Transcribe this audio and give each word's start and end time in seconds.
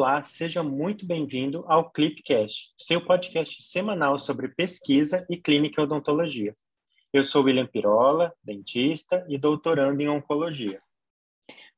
Olá, 0.00 0.22
seja 0.22 0.62
muito 0.62 1.04
bem-vindo 1.04 1.62
ao 1.68 1.90
Clipcast, 1.90 2.72
seu 2.78 3.04
podcast 3.04 3.62
semanal 3.62 4.18
sobre 4.18 4.48
pesquisa 4.48 5.26
e 5.28 5.36
clínica 5.36 5.78
e 5.78 5.84
odontologia. 5.84 6.56
Eu 7.12 7.22
sou 7.22 7.44
William 7.44 7.66
Pirola, 7.66 8.32
dentista 8.42 9.22
e 9.28 9.36
doutorando 9.36 10.00
em 10.00 10.08
oncologia. 10.08 10.80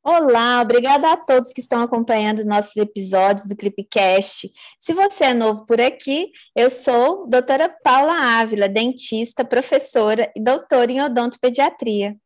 Olá, 0.04 0.60
obrigada 0.62 1.10
a 1.10 1.16
todos 1.16 1.52
que 1.52 1.60
estão 1.60 1.82
acompanhando 1.82 2.44
nossos 2.44 2.76
episódios 2.76 3.48
do 3.48 3.56
Clipcast. 3.56 4.48
Se 4.78 4.94
você 4.94 5.24
é 5.24 5.34
novo 5.34 5.66
por 5.66 5.80
aqui, 5.80 6.30
eu 6.54 6.70
sou 6.70 7.28
doutora 7.28 7.68
Paula 7.82 8.12
Ávila, 8.12 8.68
dentista, 8.68 9.44
professora 9.44 10.30
e 10.36 10.40
doutora 10.40 10.92
em 10.92 11.02
odontopediatria. 11.02 12.16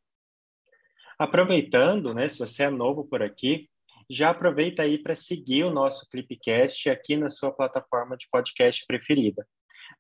Aproveitando, 1.19 2.13
né, 2.13 2.29
se 2.29 2.39
você 2.39 2.65
é 2.65 2.71
novo 2.71 3.03
por 3.07 3.23
aqui, 3.23 3.71
já 4.09 4.31
aproveita 4.31 4.83
aí 4.83 4.99
para 4.99 5.15
seguir 5.15 5.65
o 5.65 5.71
nosso 5.71 6.09
Clipcast 6.11 6.89
aqui 6.89 7.17
na 7.17 7.29
sua 7.29 7.51
plataforma 7.51 8.17
de 8.17 8.29
podcast 8.31 8.85
preferida. 8.87 9.47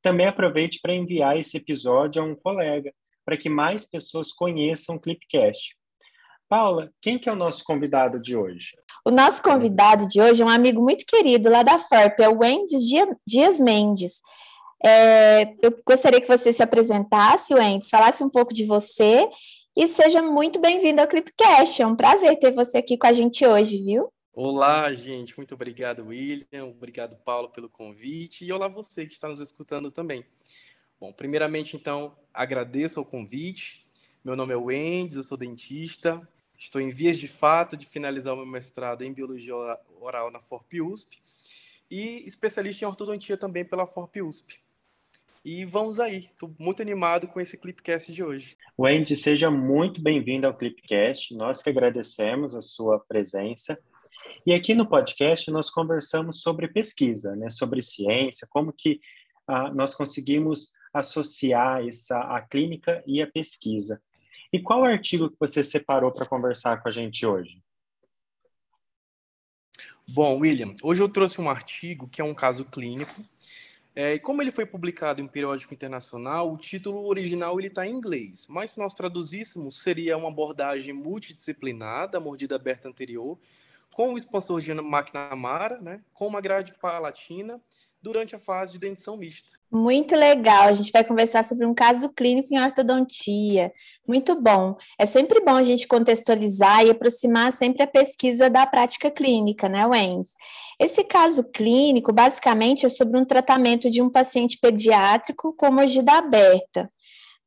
Também 0.02 0.26
aproveite 0.26 0.78
para 0.80 0.94
enviar 0.94 1.38
esse 1.38 1.56
episódio 1.56 2.22
a 2.22 2.24
um 2.24 2.34
colega, 2.34 2.92
para 3.24 3.36
que 3.36 3.48
mais 3.48 3.84
pessoas 3.84 4.32
conheçam 4.32 4.96
o 4.96 5.00
Clipcast. 5.00 5.76
Paula, 6.48 6.90
quem 7.02 7.18
que 7.18 7.28
é 7.28 7.32
o 7.32 7.36
nosso 7.36 7.64
convidado 7.64 8.22
de 8.22 8.36
hoje? 8.36 8.76
O 9.04 9.10
nosso 9.10 9.42
convidado 9.42 10.06
de 10.06 10.20
hoje 10.20 10.42
é 10.42 10.44
um 10.44 10.48
amigo 10.48 10.80
muito 10.80 11.04
querido 11.04 11.50
lá 11.50 11.62
da 11.62 11.78
FARP, 11.78 12.20
é 12.20 12.28
o 12.28 12.38
Wendes 12.38 12.84
Dias 13.26 13.58
Mendes. 13.58 14.20
É, 14.84 15.54
eu 15.62 15.76
gostaria 15.84 16.20
que 16.20 16.28
você 16.28 16.52
se 16.52 16.62
apresentasse, 16.62 17.52
Wendes, 17.52 17.88
falasse 17.88 18.22
um 18.22 18.30
pouco 18.30 18.54
de 18.54 18.64
você 18.64 19.28
e 19.76 19.86
seja 19.86 20.22
muito 20.22 20.58
bem-vindo 20.58 21.00
ao 21.02 21.06
Clipcast. 21.06 21.82
É 21.82 21.86
um 21.86 21.94
prazer 21.94 22.38
ter 22.38 22.52
você 22.52 22.78
aqui 22.78 22.96
com 22.96 23.06
a 23.06 23.12
gente 23.12 23.46
hoje, 23.46 23.82
viu? 23.82 24.10
Olá, 24.32 24.90
gente. 24.94 25.36
Muito 25.36 25.54
obrigado, 25.54 26.06
William. 26.06 26.64
Obrigado, 26.64 27.16
Paulo, 27.16 27.50
pelo 27.50 27.68
convite. 27.68 28.44
E 28.44 28.52
olá 28.52 28.68
você 28.68 29.06
que 29.06 29.12
está 29.12 29.28
nos 29.28 29.40
escutando 29.40 29.90
também. 29.90 30.24
Bom, 30.98 31.12
primeiramente, 31.12 31.76
então, 31.76 32.16
agradeço 32.32 33.00
o 33.00 33.04
convite. 33.04 33.86
Meu 34.24 34.34
nome 34.34 34.54
é 34.54 34.56
Wendes, 34.56 35.16
eu 35.16 35.22
sou 35.22 35.36
dentista, 35.36 36.26
Estou 36.58 36.80
em 36.80 36.88
vias 36.88 37.18
de 37.18 37.28
fato 37.28 37.76
de 37.76 37.84
finalizar 37.84 38.32
o 38.32 38.36
meu 38.38 38.46
mestrado 38.46 39.02
em 39.02 39.12
Biologia 39.12 39.54
Oral 40.00 40.30
na 40.30 40.40
FORP 40.40 40.80
USP 40.80 41.20
e 41.90 42.26
especialista 42.26 42.84
em 42.84 42.88
ortodontia 42.88 43.36
também 43.36 43.64
pela 43.64 43.86
FORP 43.86 44.22
USP. 44.22 44.58
E 45.48 45.64
vamos 45.64 46.00
aí, 46.00 46.16
estou 46.16 46.52
muito 46.58 46.82
animado 46.82 47.28
com 47.28 47.40
esse 47.40 47.56
Clipcast 47.56 48.12
de 48.12 48.20
hoje. 48.20 48.56
Wendy, 48.76 49.14
seja 49.14 49.48
muito 49.48 50.02
bem-vindo 50.02 50.44
ao 50.44 50.52
Clipcast. 50.52 51.32
Nós 51.36 51.62
que 51.62 51.70
agradecemos 51.70 52.52
a 52.52 52.60
sua 52.60 52.98
presença. 52.98 53.78
E 54.44 54.52
aqui 54.52 54.74
no 54.74 54.84
podcast 54.84 55.48
nós 55.52 55.70
conversamos 55.70 56.42
sobre 56.42 56.66
pesquisa, 56.66 57.36
né, 57.36 57.48
sobre 57.48 57.80
ciência, 57.80 58.44
como 58.50 58.72
que 58.72 59.00
ah, 59.46 59.72
nós 59.72 59.94
conseguimos 59.94 60.72
associar 60.92 61.86
essa, 61.86 62.18
a 62.18 62.42
clínica 62.42 63.00
e 63.06 63.22
a 63.22 63.30
pesquisa. 63.30 64.02
E 64.52 64.60
qual 64.60 64.82
artigo 64.82 65.30
que 65.30 65.36
você 65.38 65.62
separou 65.62 66.10
para 66.10 66.26
conversar 66.26 66.82
com 66.82 66.88
a 66.88 66.92
gente 66.92 67.24
hoje? 67.24 67.62
Bom, 70.08 70.40
William, 70.40 70.74
hoje 70.82 71.00
eu 71.00 71.08
trouxe 71.08 71.40
um 71.40 71.48
artigo 71.48 72.08
que 72.08 72.20
é 72.20 72.24
um 72.24 72.34
caso 72.34 72.64
clínico. 72.64 73.24
É, 73.98 74.12
e 74.12 74.18
como 74.18 74.42
ele 74.42 74.52
foi 74.52 74.66
publicado 74.66 75.22
em 75.22 75.24
um 75.24 75.28
periódico 75.28 75.72
internacional, 75.72 76.52
o 76.52 76.58
título 76.58 77.06
original 77.06 77.58
ele 77.58 77.68
está 77.68 77.86
em 77.86 77.92
inglês, 77.92 78.46
mas 78.46 78.72
se 78.72 78.78
nós 78.78 78.92
traduzíssemos, 78.92 79.82
seria 79.82 80.18
uma 80.18 80.28
abordagem 80.28 80.92
multidisciplinar 80.92 82.10
da 82.10 82.20
mordida 82.20 82.56
aberta 82.56 82.90
anterior, 82.90 83.38
com 83.94 84.12
o 84.12 84.18
expansor 84.18 84.60
de 84.60 84.70
McNamara, 84.72 85.80
né, 85.80 86.02
com 86.12 86.26
uma 86.26 86.42
grade 86.42 86.74
palatina, 86.74 87.58
durante 88.06 88.36
a 88.36 88.38
fase 88.38 88.70
de 88.70 88.78
dentição 88.78 89.16
mista. 89.16 89.50
Muito 89.68 90.14
legal. 90.14 90.68
A 90.68 90.72
gente 90.72 90.92
vai 90.92 91.02
conversar 91.02 91.44
sobre 91.44 91.66
um 91.66 91.74
caso 91.74 92.08
clínico 92.10 92.54
em 92.54 92.60
ortodontia. 92.60 93.72
Muito 94.06 94.40
bom. 94.40 94.76
É 94.96 95.04
sempre 95.04 95.40
bom 95.40 95.56
a 95.56 95.64
gente 95.64 95.88
contextualizar 95.88 96.86
e 96.86 96.90
aproximar 96.90 97.52
sempre 97.52 97.82
a 97.82 97.86
pesquisa 97.86 98.48
da 98.48 98.64
prática 98.64 99.10
clínica, 99.10 99.68
né, 99.68 99.84
Wendes? 99.84 100.36
Esse 100.78 101.02
caso 101.02 101.42
clínico, 101.50 102.12
basicamente, 102.12 102.86
é 102.86 102.88
sobre 102.88 103.18
um 103.18 103.24
tratamento 103.24 103.90
de 103.90 104.00
um 104.00 104.08
paciente 104.08 104.56
pediátrico 104.56 105.52
com 105.56 105.72
mordida 105.72 106.12
aberta. 106.12 106.88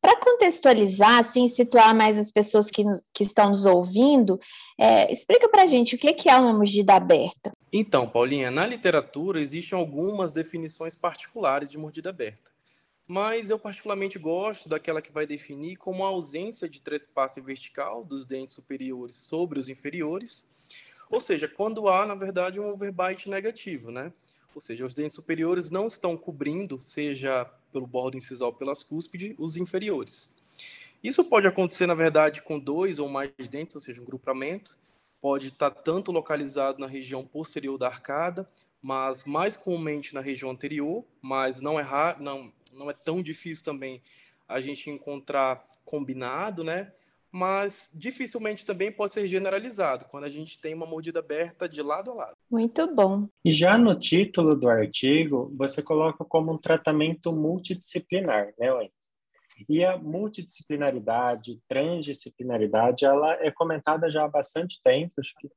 Para 0.01 0.17
contextualizar, 0.17 1.19
assim, 1.19 1.49
situar 1.49 1.93
mais 1.93 2.17
as 2.17 2.31
pessoas 2.31 2.71
que, 2.71 2.83
que 3.13 3.23
estão 3.23 3.49
nos 3.49 3.65
ouvindo, 3.65 4.39
é, 4.77 5.11
explica 5.11 5.49
para 5.49 5.63
a 5.63 5.67
gente 5.67 5.95
o 5.95 5.97
que 5.97 6.29
é 6.29 6.35
uma 6.37 6.53
mordida 6.53 6.93
aberta. 6.93 7.51
Então, 7.71 8.07
Paulinha, 8.07 8.49
na 8.49 8.65
literatura 8.65 9.41
existem 9.41 9.77
algumas 9.77 10.31
definições 10.31 10.95
particulares 10.95 11.69
de 11.69 11.77
mordida 11.77 12.09
aberta, 12.09 12.49
mas 13.05 13.49
eu 13.49 13.59
particularmente 13.59 14.17
gosto 14.17 14.69
daquela 14.69 15.01
que 15.01 15.11
vai 15.11 15.27
definir 15.27 15.75
como 15.75 16.05
a 16.05 16.07
ausência 16.07 16.69
de 16.69 16.81
trespasse 16.81 17.41
vertical 17.41 18.03
dos 18.03 18.25
dentes 18.25 18.55
superiores 18.55 19.15
sobre 19.15 19.59
os 19.59 19.67
inferiores, 19.67 20.47
ou 21.09 21.19
seja, 21.19 21.47
quando 21.47 21.89
há, 21.89 22.05
na 22.05 22.15
verdade, 22.15 22.59
um 22.59 22.69
overbite 22.69 23.29
negativo, 23.29 23.91
né? 23.91 24.13
Ou 24.53 24.61
seja, 24.61 24.85
os 24.85 24.93
dentes 24.93 25.15
superiores 25.15 25.69
não 25.69 25.87
estão 25.87 26.15
cobrindo, 26.15 26.79
seja 26.79 27.49
pelo 27.71 27.87
bordo 27.87 28.17
incisal 28.17 28.53
pelas 28.53 28.83
cúspides, 28.83 29.35
os 29.37 29.55
inferiores. 29.57 30.35
Isso 31.03 31.23
pode 31.23 31.47
acontecer, 31.47 31.87
na 31.87 31.93
verdade, 31.93 32.41
com 32.41 32.59
dois 32.59 32.99
ou 32.99 33.07
mais 33.07 33.31
dentes, 33.49 33.75
ou 33.75 33.81
seja, 33.81 34.01
um 34.01 34.05
grupamento. 34.05 34.77
Pode 35.21 35.47
estar 35.47 35.71
tanto 35.71 36.11
localizado 36.11 36.79
na 36.79 36.87
região 36.87 37.25
posterior 37.25 37.77
da 37.77 37.87
arcada, 37.87 38.49
mas 38.81 39.23
mais 39.23 39.55
comumente 39.55 40.13
na 40.13 40.21
região 40.21 40.51
anterior, 40.51 41.05
mas 41.21 41.59
não 41.59 41.79
é, 41.79 41.83
raro, 41.83 42.21
não, 42.21 42.51
não 42.73 42.89
é 42.89 42.93
tão 42.93 43.21
difícil 43.21 43.63
também 43.63 44.01
a 44.47 44.59
gente 44.59 44.89
encontrar 44.89 45.65
combinado, 45.85 46.63
né? 46.63 46.91
Mas 47.31 47.89
dificilmente 47.93 48.65
também 48.65 48.91
pode 48.91 49.13
ser 49.13 49.27
generalizado 49.27 50.05
quando 50.05 50.23
a 50.23 50.29
gente 50.29 50.59
tem 50.59 50.73
uma 50.73 50.85
mordida 50.85 51.19
aberta 51.19 51.69
de 51.69 51.81
lado 51.81 52.11
a 52.11 52.15
lado. 52.15 52.37
Muito 52.49 52.93
bom. 52.93 53.27
E 53.45 53.53
já 53.53 53.77
no 53.77 53.97
título 53.97 54.55
do 54.55 54.67
artigo, 54.67 55.53
você 55.55 55.83
coloca 55.83 56.25
como 56.25 56.51
um 56.51 56.57
tratamento 56.57 57.31
multidisciplinar, 57.31 58.51
né, 58.57 58.73
Wendy? 58.73 58.93
E 59.67 59.83
a 59.83 59.97
multidisciplinaridade, 59.97 61.59
transdisciplinaridade, 61.67 63.05
ela 63.05 63.33
é 63.43 63.51
comentada 63.51 64.09
já 64.09 64.23
há 64.23 64.27
bastante 64.27 64.79
tempo. 64.81 65.13
Acho 65.19 65.33
que 65.37 65.49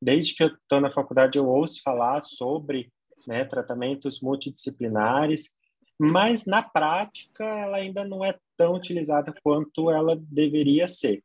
desde 0.00 0.34
que 0.34 0.42
eu 0.42 0.48
estou 0.48 0.80
na 0.80 0.90
faculdade 0.90 1.38
eu 1.38 1.48
ouço 1.48 1.82
falar 1.82 2.20
sobre 2.22 2.90
né, 3.26 3.44
tratamentos 3.44 4.20
multidisciplinares, 4.20 5.50
mas 5.98 6.46
na 6.46 6.62
prática 6.62 7.44
ela 7.44 7.76
ainda 7.76 8.04
não 8.04 8.24
é 8.24 8.38
tão 8.56 8.74
utilizada 8.74 9.32
quanto 9.42 9.90
ela 9.90 10.16
deveria 10.16 10.88
ser. 10.88 11.22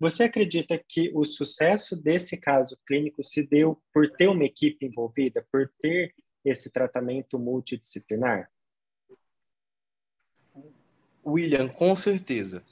Você 0.00 0.24
acredita 0.24 0.78
que 0.88 1.10
o 1.14 1.24
sucesso 1.24 1.96
desse 1.96 2.40
caso 2.40 2.78
clínico 2.86 3.22
se 3.22 3.46
deu 3.46 3.80
por 3.92 4.10
ter 4.10 4.28
uma 4.28 4.44
equipe 4.44 4.86
envolvida, 4.86 5.46
por 5.52 5.70
ter 5.80 6.14
esse 6.44 6.70
tratamento 6.70 7.38
multidisciplinar? 7.38 8.50
William, 11.26 11.68
com 11.68 11.94
certeza. 11.96 12.62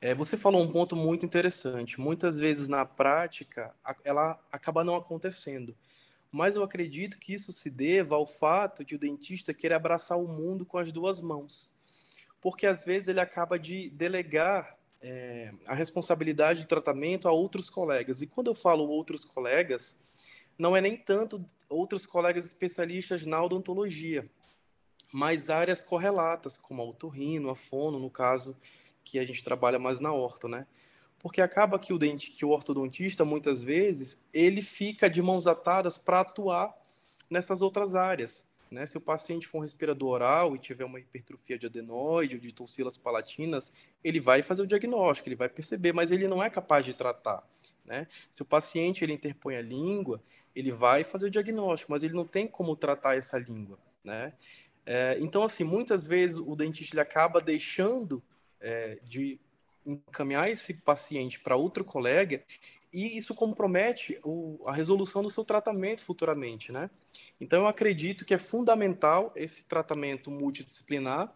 É, 0.00 0.14
você 0.14 0.36
falou 0.36 0.62
um 0.62 0.70
ponto 0.70 0.94
muito 0.96 1.24
interessante. 1.24 2.00
Muitas 2.00 2.36
vezes 2.36 2.68
na 2.68 2.84
prática 2.84 3.74
ela 4.04 4.38
acaba 4.50 4.84
não 4.84 4.96
acontecendo. 4.96 5.76
Mas 6.36 6.54
eu 6.54 6.62
acredito 6.62 7.18
que 7.18 7.32
isso 7.32 7.50
se 7.50 7.70
deva 7.70 8.14
ao 8.14 8.26
fato 8.26 8.84
de 8.84 8.94
o 8.94 8.98
dentista 8.98 9.54
querer 9.54 9.72
abraçar 9.72 10.18
o 10.18 10.28
mundo 10.28 10.66
com 10.66 10.76
as 10.76 10.92
duas 10.92 11.18
mãos. 11.18 11.74
Porque 12.42 12.66
às 12.66 12.84
vezes 12.84 13.08
ele 13.08 13.20
acaba 13.20 13.58
de 13.58 13.88
delegar 13.88 14.76
é, 15.00 15.54
a 15.66 15.74
responsabilidade 15.74 16.64
do 16.64 16.68
tratamento 16.68 17.26
a 17.26 17.32
outros 17.32 17.70
colegas. 17.70 18.20
E 18.20 18.26
quando 18.26 18.48
eu 18.48 18.54
falo 18.54 18.86
outros 18.86 19.24
colegas, 19.24 20.04
não 20.58 20.76
é 20.76 20.80
nem 20.82 20.94
tanto 20.94 21.42
outros 21.70 22.04
colegas 22.04 22.44
especialistas 22.44 23.24
na 23.24 23.42
odontologia, 23.42 24.28
mas 25.10 25.48
áreas 25.48 25.80
correlatas, 25.80 26.58
como 26.58 26.82
a 26.82 26.84
otorrino, 26.84 27.48
a 27.48 27.54
fono, 27.54 27.98
no 27.98 28.10
caso 28.10 28.54
que 29.02 29.18
a 29.18 29.24
gente 29.24 29.42
trabalha 29.42 29.78
mais 29.78 30.00
na 30.00 30.12
orto, 30.12 30.48
né? 30.48 30.66
Porque 31.18 31.40
acaba 31.40 31.78
que 31.78 31.92
o 31.92 31.98
dente, 31.98 32.30
que 32.30 32.44
o 32.44 32.50
ortodontista 32.50 33.24
muitas 33.24 33.62
vezes, 33.62 34.24
ele 34.32 34.62
fica 34.62 35.08
de 35.08 35.20
mãos 35.20 35.46
atadas 35.46 35.98
para 35.98 36.20
atuar 36.20 36.74
nessas 37.30 37.62
outras 37.62 37.94
áreas, 37.94 38.48
né? 38.70 38.86
Se 38.86 38.96
o 38.96 39.00
paciente 39.00 39.46
for 39.46 39.58
um 39.58 39.62
respirador 39.62 40.08
oral 40.08 40.54
e 40.54 40.58
tiver 40.58 40.84
uma 40.84 41.00
hipertrofia 41.00 41.58
de 41.58 41.66
adenoide 41.66 42.36
ou 42.36 42.40
de 42.40 42.52
tonsilas 42.52 42.96
palatinas, 42.96 43.72
ele 44.02 44.20
vai 44.20 44.42
fazer 44.42 44.62
o 44.62 44.66
diagnóstico, 44.66 45.28
ele 45.28 45.36
vai 45.36 45.48
perceber, 45.48 45.92
mas 45.92 46.10
ele 46.10 46.28
não 46.28 46.42
é 46.42 46.50
capaz 46.50 46.84
de 46.84 46.94
tratar, 46.94 47.46
né? 47.84 48.06
Se 48.30 48.42
o 48.42 48.44
paciente 48.44 49.04
ele 49.04 49.12
interpõe 49.12 49.56
a 49.56 49.62
língua, 49.62 50.22
ele 50.54 50.72
vai 50.72 51.04
fazer 51.04 51.26
o 51.26 51.30
diagnóstico, 51.30 51.92
mas 51.92 52.02
ele 52.02 52.14
não 52.14 52.26
tem 52.26 52.46
como 52.46 52.76
tratar 52.76 53.16
essa 53.16 53.38
língua, 53.38 53.78
né? 54.02 54.32
É, 54.84 55.16
então, 55.20 55.42
assim, 55.42 55.64
muitas 55.64 56.04
vezes 56.04 56.38
o 56.38 56.54
dentista 56.54 56.94
ele 56.94 57.00
acaba 57.00 57.40
deixando 57.40 58.22
é, 58.60 58.98
de 59.02 59.40
encaminhar 59.86 60.50
esse 60.50 60.74
paciente 60.74 61.38
para 61.38 61.56
outro 61.56 61.84
colega 61.84 62.42
e 62.92 63.16
isso 63.16 63.34
compromete 63.34 64.18
o, 64.24 64.58
a 64.66 64.72
resolução 64.72 65.22
do 65.22 65.30
seu 65.30 65.44
tratamento 65.44 66.02
futuramente, 66.02 66.72
né? 66.72 66.88
Então, 67.40 67.62
eu 67.62 67.66
acredito 67.66 68.24
que 68.24 68.32
é 68.32 68.38
fundamental 68.38 69.32
esse 69.36 69.64
tratamento 69.64 70.30
multidisciplinar, 70.30 71.32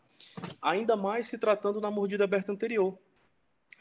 ainda 0.60 0.96
mais 0.96 1.26
se 1.26 1.38
tratando 1.38 1.80
na 1.80 1.90
mordida 1.90 2.24
aberta 2.24 2.50
anterior, 2.50 2.98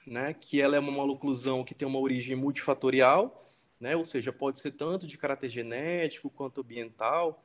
né? 0.06 0.34
Que 0.34 0.60
ela 0.60 0.76
é 0.76 0.80
uma 0.80 0.92
maloclusão 0.92 1.64
que 1.64 1.74
tem 1.74 1.88
uma 1.88 2.00
origem 2.00 2.36
multifatorial, 2.36 3.46
né? 3.80 3.96
Ou 3.96 4.04
seja, 4.04 4.34
pode 4.34 4.60
ser 4.60 4.72
tanto 4.72 5.08
de 5.08 5.18
caráter 5.18 5.50
genético 5.50 6.30
quanto 6.30 6.62
ambiental. 6.62 7.44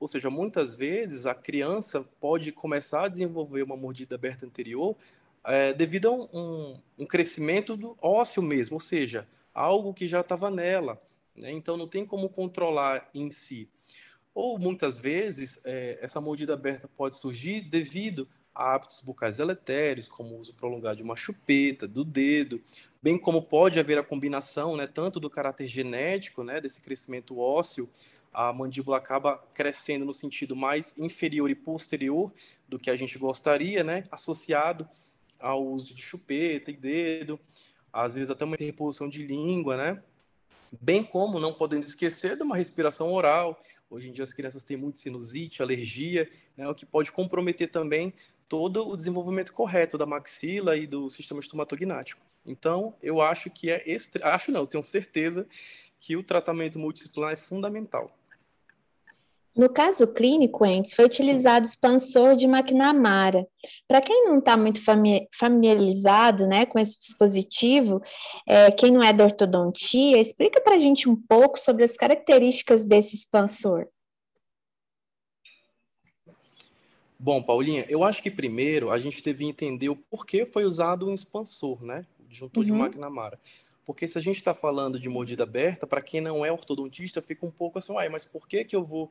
Ou 0.00 0.08
seja, 0.08 0.30
muitas 0.30 0.74
vezes 0.74 1.26
a 1.26 1.34
criança 1.34 2.02
pode 2.20 2.50
começar 2.52 3.04
a 3.04 3.08
desenvolver 3.08 3.62
uma 3.62 3.76
mordida 3.76 4.16
aberta 4.16 4.46
anterior 4.46 4.96
é, 5.48 5.72
devido 5.72 6.08
a 6.08 6.12
um, 6.12 6.78
um, 6.98 7.06
crescimento 7.06 7.74
do 7.74 7.96
ósseo 8.02 8.42
mesmo, 8.42 8.74
ou 8.74 8.80
seja, 8.80 9.26
algo 9.54 9.94
que 9.94 10.06
já 10.06 10.20
estava 10.20 10.50
nela. 10.50 11.00
Né? 11.34 11.50
Então 11.52 11.76
não 11.76 11.88
tem 11.88 12.04
como 12.04 12.28
controlar 12.28 13.08
em 13.14 13.30
si. 13.30 13.68
Ou 14.34 14.58
muitas 14.58 14.98
vezes 14.98 15.58
é, 15.64 15.98
essa 16.02 16.20
mordida 16.20 16.52
aberta 16.52 16.86
pode 16.86 17.16
surgir 17.16 17.62
devido 17.62 18.28
a 18.54 18.74
hábitos 18.74 19.00
bucais 19.00 19.38
deletérios, 19.38 20.06
como 20.06 20.34
o 20.34 20.38
uso 20.38 20.54
prolongado 20.54 20.96
de 20.96 21.02
uma 21.02 21.16
chupeta, 21.16 21.88
do 21.88 22.04
dedo, 22.04 22.60
bem 23.02 23.18
como 23.18 23.40
pode 23.40 23.80
haver 23.80 23.96
a 23.98 24.04
combinação, 24.04 24.76
né, 24.76 24.86
tanto 24.86 25.18
do 25.18 25.30
caráter 25.30 25.66
genético, 25.66 26.44
né, 26.44 26.60
desse 26.60 26.80
crescimento 26.80 27.38
ósseo, 27.38 27.88
a 28.32 28.52
mandíbula 28.52 28.98
acaba 28.98 29.38
crescendo 29.54 30.04
no 30.04 30.12
sentido 30.12 30.54
mais 30.54 30.96
inferior 30.98 31.48
e 31.48 31.54
posterior 31.54 32.32
do 32.68 32.78
que 32.78 32.90
a 32.90 32.96
gente 32.96 33.16
gostaria, 33.18 33.82
né, 33.82 34.04
associado 34.10 34.88
ao 35.38 35.64
uso 35.64 35.94
de 35.94 36.02
chupeta 36.02 36.70
e 36.70 36.76
dedo, 36.76 37.38
às 37.92 38.14
vezes 38.14 38.30
até 38.30 38.44
uma 38.44 38.54
interposição 38.54 39.08
de 39.08 39.26
língua, 39.26 39.76
né? 39.76 40.02
Bem 40.80 41.02
como 41.02 41.40
não 41.40 41.54
podendo 41.54 41.84
esquecer 41.84 42.36
de 42.36 42.42
uma 42.42 42.56
respiração 42.56 43.12
oral. 43.12 43.62
Hoje 43.90 44.10
em 44.10 44.12
dia 44.12 44.24
as 44.24 44.32
crianças 44.32 44.62
têm 44.62 44.76
muito 44.76 44.98
sinusite, 44.98 45.62
alergia, 45.62 46.30
né, 46.56 46.68
o 46.68 46.74
que 46.74 46.84
pode 46.84 47.10
comprometer 47.10 47.70
também 47.70 48.12
todo 48.48 48.86
o 48.86 48.96
desenvolvimento 48.96 49.52
correto 49.52 49.96
da 49.96 50.04
maxila 50.04 50.76
e 50.76 50.86
do 50.86 51.08
sistema 51.08 51.40
estomatognático. 51.40 52.20
Então, 52.44 52.94
eu 53.02 53.20
acho 53.20 53.50
que 53.50 53.70
é 53.70 53.84
acho 54.22 54.50
não, 54.50 54.66
tenho 54.66 54.82
certeza 54.82 55.46
que 56.00 56.16
o 56.16 56.22
tratamento 56.22 56.78
multidisciplinar 56.78 57.32
é 57.32 57.36
fundamental. 57.36 58.17
No 59.58 59.68
caso 59.68 60.06
clínico, 60.06 60.64
antes 60.64 60.94
foi 60.94 61.04
utilizado 61.04 61.66
o 61.66 61.68
expansor 61.68 62.36
de 62.36 62.46
McNamara. 62.46 63.44
Para 63.88 64.00
quem 64.00 64.24
não 64.24 64.38
está 64.38 64.56
muito 64.56 64.80
familiarizado 65.34 66.46
né, 66.46 66.64
com 66.64 66.78
esse 66.78 66.96
dispositivo, 66.96 68.00
é, 68.46 68.70
quem 68.70 68.92
não 68.92 69.02
é 69.02 69.12
da 69.12 69.24
ortodontia, 69.24 70.16
explica 70.16 70.60
para 70.60 70.76
a 70.76 70.78
gente 70.78 71.08
um 71.08 71.16
pouco 71.16 71.58
sobre 71.58 71.82
as 71.82 71.96
características 71.96 72.86
desse 72.86 73.16
expansor. 73.16 73.88
Bom, 77.18 77.42
Paulinha, 77.42 77.84
eu 77.88 78.04
acho 78.04 78.22
que 78.22 78.30
primeiro 78.30 78.92
a 78.92 78.98
gente 79.00 79.20
deve 79.24 79.44
entender 79.44 79.88
o 79.88 79.96
porquê 79.96 80.46
foi 80.46 80.66
usado 80.66 81.08
um 81.08 81.14
expansor, 81.14 81.82
né? 81.82 82.06
O 82.20 82.28
disjuntor 82.28 82.62
uhum. 82.62 82.64
de 82.64 82.72
McNamara. 82.72 83.40
Porque 83.84 84.06
se 84.06 84.18
a 84.18 84.20
gente 84.20 84.36
está 84.36 84.52
falando 84.52 85.00
de 85.00 85.08
mordida 85.08 85.44
aberta, 85.44 85.86
para 85.86 86.02
quem 86.02 86.20
não 86.20 86.44
é 86.44 86.52
ortodontista, 86.52 87.22
fica 87.22 87.46
um 87.46 87.50
pouco 87.50 87.78
assim, 87.78 87.92
mas 88.12 88.22
por 88.22 88.46
que, 88.46 88.62
que 88.62 88.76
eu 88.76 88.84
vou 88.84 89.10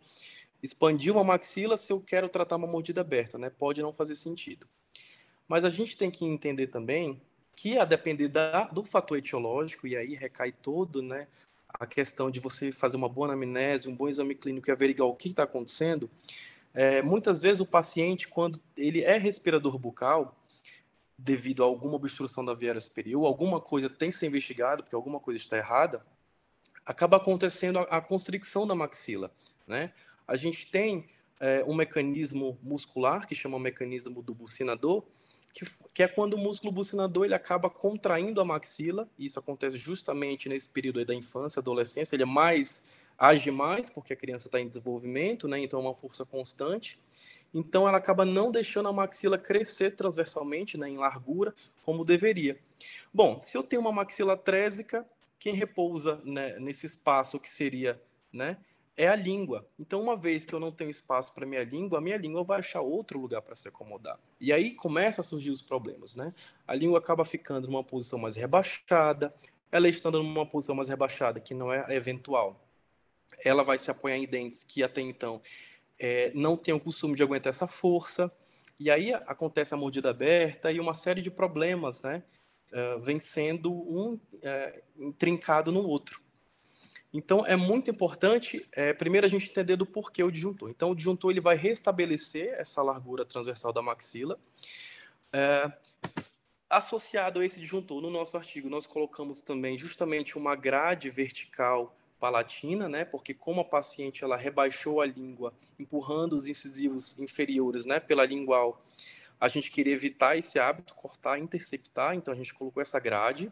expandir 0.62 1.14
uma 1.14 1.24
maxila 1.24 1.78
se 1.78 1.92
eu 1.92 2.00
quero 2.02 2.30
tratar 2.30 2.56
uma 2.56 2.68
mordida 2.68 3.02
aberta, 3.02 3.38
né? 3.38 3.50
Pode 3.50 3.82
não 3.82 3.94
fazer 3.94 4.16
sentido. 4.16 4.68
Mas 5.48 5.64
a 5.64 5.70
gente 5.70 5.98
tem 5.98 6.12
que 6.12 6.26
entender 6.26 6.68
também 6.68 7.22
que 7.56 7.78
a 7.78 7.86
depender 7.86 8.28
da, 8.28 8.66
do 8.66 8.84
fator 8.84 9.18
etiológico, 9.18 9.88
e 9.88 9.96
aí 9.96 10.14
recai 10.14 10.52
todo, 10.52 11.02
né, 11.02 11.28
a 11.74 11.88
questão 11.88 12.30
de 12.30 12.40
você 12.40 12.72
fazer 12.72 12.98
uma 12.98 13.10
boa 13.10 13.28
anamnese, 13.28 13.88
um 13.88 13.96
bom 13.96 14.08
exame 14.08 14.36
clínico 14.36 14.70
e 14.70 14.72
averiguar 14.72 15.10
o 15.10 15.16
que 15.16 15.30
está 15.30 15.44
acontecendo, 15.44 16.10
é, 16.74 17.02
muitas 17.02 17.40
vezes 17.40 17.60
o 17.60 17.66
paciente, 17.66 18.28
quando 18.28 18.62
ele 18.76 19.02
é 19.02 19.18
respirador 19.18 19.78
bucal, 19.80 20.36
devido 21.18 21.64
a 21.64 21.66
alguma 21.66 21.96
obstrução 21.96 22.46
da 22.46 22.54
via 22.54 22.80
superior, 22.80 23.26
alguma 23.26 23.60
coisa 23.60 23.90
tem 23.90 24.12
que 24.12 24.18
ser 24.18 24.28
investigada, 24.28 24.84
porque 24.84 24.96
alguma 24.96 25.20
coisa 25.20 25.40
está 25.40 25.58
errada, 25.58 26.06
acaba 26.86 27.18
acontecendo 27.18 27.80
a, 27.80 27.84
a 27.84 28.02
constricção 28.02 28.68
da 28.68 28.76
maxila, 28.76 29.32
né? 29.66 29.92
A 30.28 30.36
gente 30.36 30.70
tem 30.70 31.08
é, 31.40 31.64
um 31.66 31.74
mecanismo 31.74 32.58
muscular 32.62 33.28
que 33.28 33.36
chama 33.36 33.60
mecanismo 33.60 34.22
do 34.22 34.34
bucinador, 34.34 35.04
que, 35.54 35.66
que, 35.94 36.04
é 36.04 36.08
quando 36.08 36.34
o 36.34 36.38
músculo 36.38 36.72
bucinador 36.72 37.26
ele 37.26 37.34
acaba 37.34 37.70
contraindo 37.70 38.42
a 38.42 38.46
maxila, 38.46 39.10
e 39.18 39.26
isso 39.26 39.40
acontece 39.40 39.78
justamente 39.78 40.50
nesse 40.50 40.70
período 40.70 41.04
da 41.04 41.16
infância, 41.16 41.60
adolescência, 41.60 42.16
ele 42.16 42.24
é 42.24 42.28
mais 42.28 42.86
age 43.18 43.50
mais 43.50 43.90
porque 43.90 44.14
a 44.14 44.16
criança 44.16 44.48
está 44.48 44.60
em 44.60 44.68
desenvolvimento, 44.68 45.48
né? 45.48 45.60
Então 45.60 45.80
é 45.80 45.82
uma 45.82 45.96
força 45.96 46.24
constante. 46.24 47.00
Então 47.54 47.88
ela 47.88 47.98
acaba 47.98 48.24
não 48.24 48.52
deixando 48.52 48.90
a 48.90 48.94
maxila 48.94 49.38
crescer 49.38 49.96
transversalmente, 49.96 50.78
né, 50.78 50.90
em 50.90 50.98
largura, 50.98 51.56
como 51.82 52.06
deveria. 52.06 52.60
Bom, 53.14 53.42
se 53.42 53.58
eu 53.58 53.64
tenho 53.64 53.82
uma 53.82 53.92
maxila 53.92 54.38
trésica, 54.38 55.06
quem 55.40 55.56
repousa 55.56 56.22
né, 56.24 56.60
nesse 56.60 56.86
espaço 56.86 57.40
que 57.40 57.50
seria, 57.50 58.00
né, 58.32 58.58
é 58.98 59.08
a 59.08 59.16
língua. 59.16 59.66
Então, 59.80 60.02
uma 60.02 60.18
vez 60.18 60.44
que 60.44 60.54
eu 60.54 60.60
não 60.60 60.72
tenho 60.72 60.90
espaço 60.90 61.32
para 61.34 61.46
minha 61.46 61.64
língua, 61.64 62.00
a 62.00 62.02
minha 62.02 62.18
língua 62.18 62.44
vai 62.44 62.60
achar 62.60 62.82
outro 62.82 63.20
lugar 63.20 63.44
para 63.44 63.56
se 63.56 63.68
acomodar. 63.68 64.20
E 64.42 64.52
aí 64.52 64.74
começa 64.74 65.22
a 65.22 65.24
surgir 65.24 65.52
os 65.52 65.62
problemas, 65.62 66.16
né? 66.16 66.34
A 66.68 66.74
língua 66.74 66.98
acaba 66.98 67.24
ficando 67.24 67.68
numa 67.68 67.84
posição 67.84 68.18
mais 68.18 68.36
rebaixada, 68.36 69.34
ela 69.72 69.88
estando 69.88 70.24
numa 70.24 70.46
posição 70.46 70.74
mais 70.76 70.90
rebaixada, 70.90 71.40
que 71.40 71.54
não 71.54 71.72
é 71.72 71.96
eventual, 71.96 72.60
ela 73.44 73.64
vai 73.64 73.78
se 73.78 73.92
apoiar 73.92 74.18
em 74.18 74.26
dentes 74.26 74.64
que 74.64 74.82
até 74.82 75.02
então 75.02 75.42
é, 76.00 76.32
não 76.34 76.58
têm 76.58 76.74
o 76.74 76.80
costume 76.80 77.16
de 77.16 77.22
aguentar 77.22 77.52
essa 77.52 77.68
força, 77.68 78.32
e 78.80 78.90
aí 78.90 79.14
acontece 79.14 79.74
a 79.74 79.78
mordida 79.78 80.10
aberta 80.10 80.72
e 80.72 80.80
uma 80.80 80.94
série 80.94 81.22
de 81.22 81.32
problemas, 81.32 82.02
né? 82.02 82.24
Uh, 82.72 83.00
vem 83.00 83.18
sendo 83.18 83.72
um 83.72 84.14
uh, 84.14 85.14
trincado 85.14 85.72
no 85.72 85.88
outro. 85.88 86.22
Então, 87.14 87.46
é 87.46 87.56
muito 87.56 87.90
importante, 87.90 88.68
é, 88.72 88.94
primeiro, 88.94 89.26
a 89.26 89.30
gente 89.30 89.50
entender 89.50 89.76
do 89.76 89.86
porquê 89.86 90.24
o 90.24 90.32
disjuntor. 90.32 90.70
Então, 90.70 90.92
o 90.92 90.96
disjuntor 90.96 91.32
ele 91.32 91.40
vai 91.40 91.56
restabelecer 91.56 92.54
essa 92.60 92.82
largura 92.82 93.26
transversal 93.26 93.72
da 93.72 93.82
maxila. 93.82 94.38
É, 95.32 95.72
associado 96.70 97.40
a 97.40 97.46
esse 97.46 97.60
disjuntor, 97.60 98.02
no 98.02 98.10
nosso 98.10 98.36
artigo, 98.36 98.70
nós 98.70 98.86
colocamos 98.86 99.42
também 99.42 99.78
justamente 99.78 100.38
uma 100.38 100.56
grade 100.56 101.10
vertical 101.10 101.96
palatina, 102.20 102.90
né? 102.90 103.06
Porque 103.06 103.34
como 103.34 103.62
a 103.62 103.66
paciente 103.66 104.24
ela 104.24 104.36
rebaixou 104.36 105.02
a 105.02 105.06
língua, 105.06 105.54
empurrando 105.80 106.34
os 106.34 106.46
incisivos 106.46 107.18
inferiores, 107.20 107.86
né, 107.86 108.00
pela 108.00 108.26
lingual, 108.26 108.84
a 109.40 109.48
gente 109.48 109.70
queria 109.70 109.94
evitar 109.94 110.36
esse 110.36 110.58
hábito, 110.58 110.96
cortar, 110.96 111.40
interceptar, 111.40 112.16
então 112.16 112.34
a 112.34 112.38
gente 112.38 112.54
colocou 112.54 112.82
essa 112.82 113.00
grade. 113.00 113.52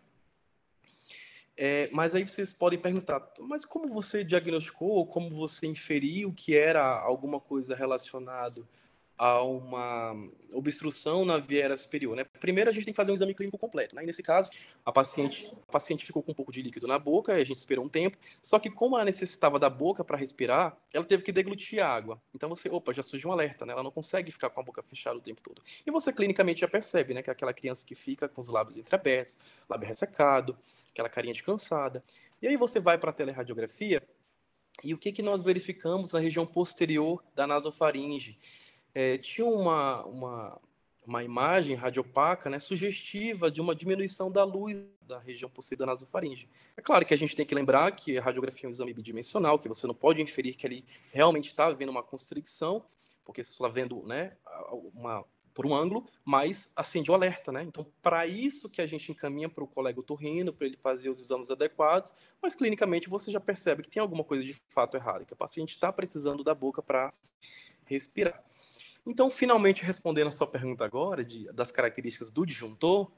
É, 1.58 1.90
mas 1.92 2.14
aí 2.14 2.28
vocês 2.28 2.54
podem 2.54 2.78
perguntar, 2.78 3.26
mas 3.40 3.64
como 3.64 3.88
você 3.88 4.24
diagnosticou, 4.24 4.90
ou 4.90 5.08
como 5.08 5.30
você 5.30 5.66
inferiu 5.66 6.34
que 6.34 6.56
era 6.56 6.84
alguma 6.84 7.40
coisa 7.40 7.74
relacionado 7.74 8.68
a 9.18 9.42
uma 9.42 10.14
obstrução 10.54 11.24
na 11.24 11.38
viera 11.38 11.76
superior, 11.78 12.16
né? 12.16 12.26
Primeiro 12.40 12.70
a 12.70 12.74
gente 12.74 12.86
tem 12.86 12.94
que 12.94 12.98
fazer 12.98 13.12
um 13.12 13.16
exame 13.16 13.34
clínico 13.34 13.58
completo, 13.58 13.96
né? 13.96 14.04
E 14.04 14.06
nesse 14.06 14.22
caso, 14.22 14.50
a 14.86 14.92
paciente, 14.92 15.52
a 15.68 15.72
paciente 15.72 16.06
ficou 16.06 16.22
com 16.22 16.32
um 16.32 16.36
pouco 16.36 16.52
de 16.52 16.62
líquido 16.62 16.88
na 16.88 17.00
boca, 17.00 17.34
a 17.34 17.44
gente 17.44 17.58
esperou 17.58 17.86
um 17.86 17.90
tempo, 17.90 18.18
só 18.42 18.60
que 18.60 18.70
como 18.70 18.96
ela 18.96 19.06
necessitava 19.06 19.58
da 19.58 19.70
boca 19.70 20.04
para 20.04 20.18
respirar, 20.18 20.78
ela 20.94 21.06
teve 21.06 21.24
que 21.24 21.32
deglutir 21.32 21.82
água. 21.82 22.22
Então 22.34 22.50
você, 22.50 22.70
opa, 22.70 22.94
já 22.94 23.04
surgiu 23.04 23.30
um 23.30 23.34
alerta, 23.34 23.66
né? 23.66 23.74
Ela 23.74 23.84
não 23.84 23.92
consegue 23.92 24.32
ficar 24.32 24.50
com 24.50 24.60
a 24.60 24.64
boca 24.64 24.84
fechada 24.84 25.18
o 25.18 25.22
tempo 25.22 25.42
todo. 25.42 25.62
E 25.86 25.92
você 25.92 26.12
clinicamente 26.12 26.62
já 26.62 26.68
percebe, 26.68 27.14
né, 27.14 27.22
que 27.22 27.30
é 27.30 27.34
aquela 27.34 27.54
criança 27.54 27.86
que 27.86 27.96
fica 27.96 28.28
com 28.28 28.42
os 28.42 28.50
lábios 28.50 28.76
entreabertos, 28.78 29.40
lábio 29.70 29.88
ressecado, 29.88 30.58
aquela 30.92 31.10
carinha 31.10 31.34
de 31.34 31.44
cansada. 31.44 32.04
E 32.42 32.48
aí 32.48 32.58
você 32.58 32.80
vai 32.80 32.98
para 32.98 33.10
a 33.10 33.14
teleradiografia 33.14 34.02
e 34.84 34.94
o 34.94 34.98
que 34.98 35.12
que 35.12 35.22
nós 35.22 35.42
verificamos 35.42 36.12
na 36.12 36.20
região 36.20 36.46
posterior 36.46 37.24
da 37.34 37.48
nasofaringe? 37.48 38.38
É, 38.96 39.18
tinha 39.18 39.46
uma, 39.46 40.06
uma, 40.06 40.62
uma 41.06 41.24
imagem 41.24 41.76
radiopaca 41.76 42.50
né, 42.50 42.58
sugestiva 42.60 43.52
de 43.52 43.60
uma 43.60 43.76
diminuição 43.76 44.32
da 44.32 44.46
luz 44.46 44.88
da 45.02 45.20
região 45.20 45.50
possuída 45.50 45.86
nasofaringe. 45.86 46.50
É 46.76 46.82
claro 46.82 47.06
que 47.06 47.14
a 47.14 47.18
gente 47.18 47.36
tem 47.36 47.46
que 47.46 47.54
lembrar 47.54 47.92
que 47.92 48.18
a 48.18 48.22
radiografia 48.22 48.66
é 48.66 48.68
um 48.68 48.72
exame 48.72 48.94
bidimensional, 48.94 49.60
que 49.60 49.68
você 49.68 49.86
não 49.86 49.94
pode 49.94 50.22
inferir 50.22 50.56
que 50.56 50.66
ali 50.66 50.86
realmente 51.12 51.50
está 51.50 51.66
havendo 51.66 51.92
uma 51.92 52.02
constricção, 52.02 52.84
porque 53.26 53.44
você 53.44 53.52
está 53.52 53.68
vendo 53.68 54.02
né, 54.04 54.38
uma, 54.94 55.26
por 55.54 55.66
um 55.66 55.76
ângulo, 55.76 56.08
mas 56.24 56.72
acende 56.76 57.12
o 57.12 57.14
alerta, 57.14 57.52
né? 57.52 57.64
Então, 57.64 57.86
para 58.02 58.26
isso 58.26 58.70
que 58.70 58.82
a 58.82 58.88
gente 58.88 59.12
encaminha 59.12 59.50
para 59.50 59.64
o 59.64 59.68
colega 59.68 60.00
otorrino, 60.00 60.54
para 60.54 60.68
ele 60.68 60.78
fazer 60.78 61.10
os 61.10 61.20
exames 61.20 61.52
adequados, 61.52 62.14
mas 62.42 62.56
clinicamente 62.56 63.10
você 63.10 63.30
já 63.30 63.40
percebe 63.40 63.84
que 63.84 63.90
tem 63.90 64.02
alguma 64.02 64.24
coisa 64.24 64.44
de 64.44 64.54
fato 64.70 64.96
errada, 64.96 65.26
que 65.26 65.34
o 65.34 65.38
paciente 65.38 65.72
está 65.72 65.92
precisando 65.92 66.44
da 66.44 66.56
boca 66.56 66.82
para 66.82 67.14
respirar. 67.86 68.44
Então, 69.06 69.30
finalmente 69.30 69.84
respondendo 69.84 70.28
a 70.28 70.32
sua 70.32 70.48
pergunta 70.48 70.84
agora, 70.84 71.24
de, 71.24 71.46
das 71.54 71.72
características 71.72 72.32
do 72.32 72.46
disjuntor, 72.46 73.12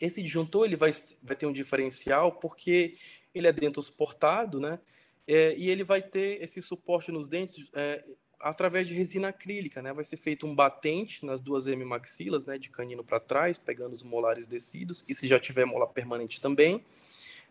Esse 0.00 0.22
disjuntor 0.22 0.66
ele 0.66 0.76
vai, 0.76 0.92
vai 1.22 1.36
ter 1.36 1.46
um 1.46 1.52
diferencial 1.52 2.32
porque 2.32 2.98
ele 3.34 3.46
é 3.46 3.52
dentro 3.52 3.82
suportado, 3.82 4.60
né? 4.60 4.78
É, 5.26 5.56
e 5.56 5.70
ele 5.70 5.82
vai 5.82 6.02
ter 6.02 6.42
esse 6.42 6.60
suporte 6.62 7.10
nos 7.10 7.28
dentes 7.28 7.68
é, 7.74 8.04
através 8.38 8.86
de 8.86 8.94
resina 8.94 9.28
acrílica, 9.28 9.80
né? 9.82 9.92
Vai 9.92 10.04
ser 10.04 10.16
feito 10.18 10.46
um 10.46 10.54
batente 10.54 11.24
nas 11.24 11.40
duas 11.40 11.66
hemimaxilas, 11.66 12.44
né? 12.44 12.58
De 12.58 12.70
canino 12.70 13.02
para 13.02 13.18
trás, 13.18 13.58
pegando 13.58 13.92
os 13.92 14.02
molares 14.02 14.46
descidos, 14.46 15.04
e 15.08 15.14
se 15.14 15.26
já 15.26 15.40
tiver 15.40 15.64
mola 15.64 15.86
permanente 15.86 16.40
também, 16.40 16.84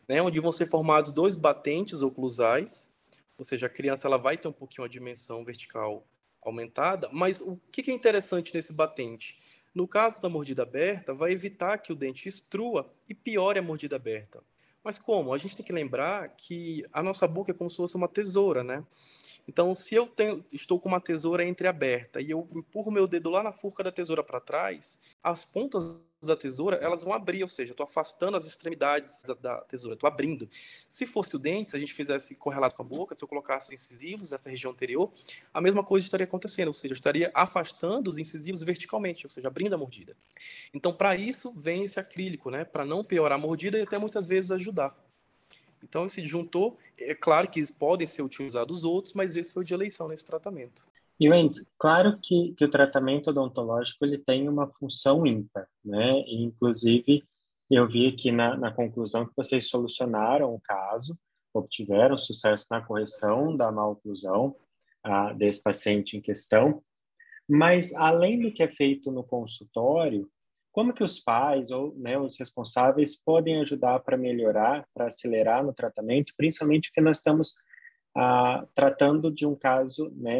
né? 0.08 0.22
Onde 0.22 0.40
vão 0.40 0.52
ser 0.52 0.68
formados 0.68 1.12
dois 1.12 1.36
batentes 1.36 2.02
oclusais, 2.02 2.94
ou 3.38 3.44
seja, 3.44 3.66
a 3.66 3.70
criança 3.70 4.08
ela 4.08 4.18
vai 4.18 4.38
ter 4.38 4.48
um 4.48 4.54
pouquinho 4.54 4.86
a 4.86 4.90
dimensão 4.90 5.44
vertical 5.44 6.06
aumentada, 6.46 7.10
mas 7.12 7.42
o 7.42 7.60
que 7.72 7.90
é 7.90 7.94
interessante 7.94 8.54
nesse 8.54 8.72
batente? 8.72 9.38
No 9.74 9.88
caso 9.88 10.22
da 10.22 10.30
mordida 10.30 10.64
aberta, 10.64 11.14
vai 11.14 11.34
evitar 11.34 11.80
que 11.80 11.92
o 11.92 11.96
dente 11.96 12.30
estrua 12.30 12.90
e 13.10 13.14
piore 13.14 13.60
a 13.60 13.62
mordida 13.62 13.98
aberta. 13.98 14.42
Mas 14.82 14.98
como? 14.98 15.34
A 15.34 15.38
gente 15.38 15.56
tem 15.56 15.66
que 15.66 15.74
lembrar 15.74 16.30
que 16.30 16.86
a 16.94 17.04
nossa 17.04 17.28
boca 17.28 17.52
é 17.52 17.54
como 17.54 17.70
se 17.70 17.75
fosse 17.75 17.96
uma 17.96 18.08
tesoura, 18.08 18.64
né? 18.64 18.86
Então, 19.48 19.75
se 19.75 19.94
eu 19.94 20.08
tenho, 20.08 20.44
estou 20.54 20.80
com 20.80 20.90
uma 20.90 21.02
tesoura 21.02 21.44
entreaberta 21.44 22.22
e 22.22 22.32
eu 22.32 22.48
empurro 22.54 22.92
meu 22.92 23.06
dedo 23.06 23.30
lá 23.30 23.44
na 23.44 23.52
furca 23.52 23.84
da 23.84 23.92
tesoura 23.92 24.24
para 24.24 24.40
trás, 24.40 24.98
as 25.24 25.44
pontas 25.44 25.98
da 26.25 26.36
tesoura 26.36 26.77
elas 26.77 27.03
vão 27.03 27.13
abrir, 27.13 27.44
ou 27.44 27.50
seja, 27.50 27.72
estou 27.72 27.84
afastando 27.84 28.38
as 28.38 28.46
extremidades 28.46 29.22
da, 29.24 29.34
da 29.34 29.58
tesoura, 29.62 29.96
estou 29.96 30.08
abrindo. 30.08 30.50
Se 30.89 31.05
fosse 31.05 31.36
o 31.36 31.39
dente, 31.39 31.70
se 31.70 31.75
a 31.75 31.79
gente 31.79 31.94
fizesse 31.94 32.36
correlato 32.36 32.75
com 32.75 32.82
a 32.82 32.86
boca, 32.86 33.15
se 33.15 33.24
eu 33.24 33.27
colocasse 33.27 33.67
os 33.67 33.74
incisivos 33.74 34.32
nessa 34.32 34.50
região 34.50 34.72
anterior, 34.72 35.12
a 35.53 35.62
mesma 35.62 35.84
coisa 35.84 36.05
estaria 36.05 36.25
acontecendo, 36.25 36.67
ou 36.70 36.74
seja, 36.74 36.94
eu 36.94 36.96
estaria 36.96 37.32
afastando 37.34 38.10
os 38.10 38.17
incisivos 38.17 38.63
verticalmente, 38.63 39.25
ou 39.25 39.29
seja, 39.29 39.48
abrindo 39.48 39.74
a 39.74 39.77
mordida. 39.77 40.15
Então, 40.74 40.94
para 40.94 41.15
isso, 41.15 41.51
vem 41.53 41.84
esse 41.84 42.00
acrílico, 42.00 42.50
né, 42.50 42.65
para 42.65 42.86
não 42.86 43.03
piorar 43.03 43.38
a 43.38 43.41
mordida 43.41 43.77
e 43.77 43.82
até 43.82 43.98
muitas 43.98 44.25
vezes 44.25 44.51
ajudar. 44.51 44.96
Então, 45.84 46.05
esse 46.05 46.22
disjuntor, 46.22 46.75
é 46.98 47.13
claro 47.13 47.48
que 47.48 47.72
podem 47.74 48.08
ser 48.08 48.24
utilizados 48.24 48.84
outros, 48.84 49.13
mas 49.13 49.36
esse 49.36 49.51
foi 49.51 49.62
o 49.62 49.65
de 49.65 49.74
eleição 49.74 50.08
nesse 50.08 50.25
tratamento. 50.25 50.88
E, 51.20 51.30
Mendes, 51.30 51.66
claro 51.78 52.20
que, 52.22 52.54
que 52.56 52.66
o 52.66 52.70
tratamento 52.70 53.30
odontológico 53.30 54.04
ele 54.04 54.18
tem 54.18 54.50
uma 54.50 54.68
função 54.68 55.26
ímpar, 55.26 55.68
né? 55.84 56.20
E, 56.28 56.44
inclusive, 56.44 57.24
eu 57.70 57.88
vi 57.88 58.08
aqui 58.08 58.32
na, 58.32 58.58
na 58.58 58.72
conclusão 58.72 59.26
que 59.26 59.34
vocês 59.36 59.70
solucionaram 59.70 60.54
o 60.54 60.62
caso, 60.62 61.18
obtiveram 61.54 62.18
sucesso 62.18 62.68
na 62.70 62.82
correção 62.82 63.56
da 63.56 63.72
maloclusão 63.72 64.56
ah, 65.04 65.32
desse 65.32 65.64
paciente 65.64 66.18
em 66.18 66.22
questão, 66.22 66.84
mas, 67.48 67.94
além 67.94 68.42
do 68.42 68.52
que 68.52 68.64
é 68.64 68.68
feito 68.68 69.12
no 69.12 69.24
consultório, 69.24 70.30
como 70.72 70.94
que 70.94 71.04
os 71.04 71.20
pais 71.20 71.72
ou 71.72 71.96
né, 71.96 72.18
os 72.18 72.38
responsáveis 72.38 73.16
podem 73.16 73.62
ajudar 73.62 74.00
para 74.02 74.18
melhorar, 74.18 74.86
para 74.94 75.08
acelerar 75.08 75.64
no 75.64 75.74
tratamento, 75.74 76.34
principalmente 76.36 76.90
porque 76.90 77.02
nós 77.02 77.18
estamos 77.18 77.56
ah, 78.16 78.66
tratando 78.74 79.30
de 79.30 79.46
um 79.46 79.56
caso, 79.56 80.10
né, 80.16 80.40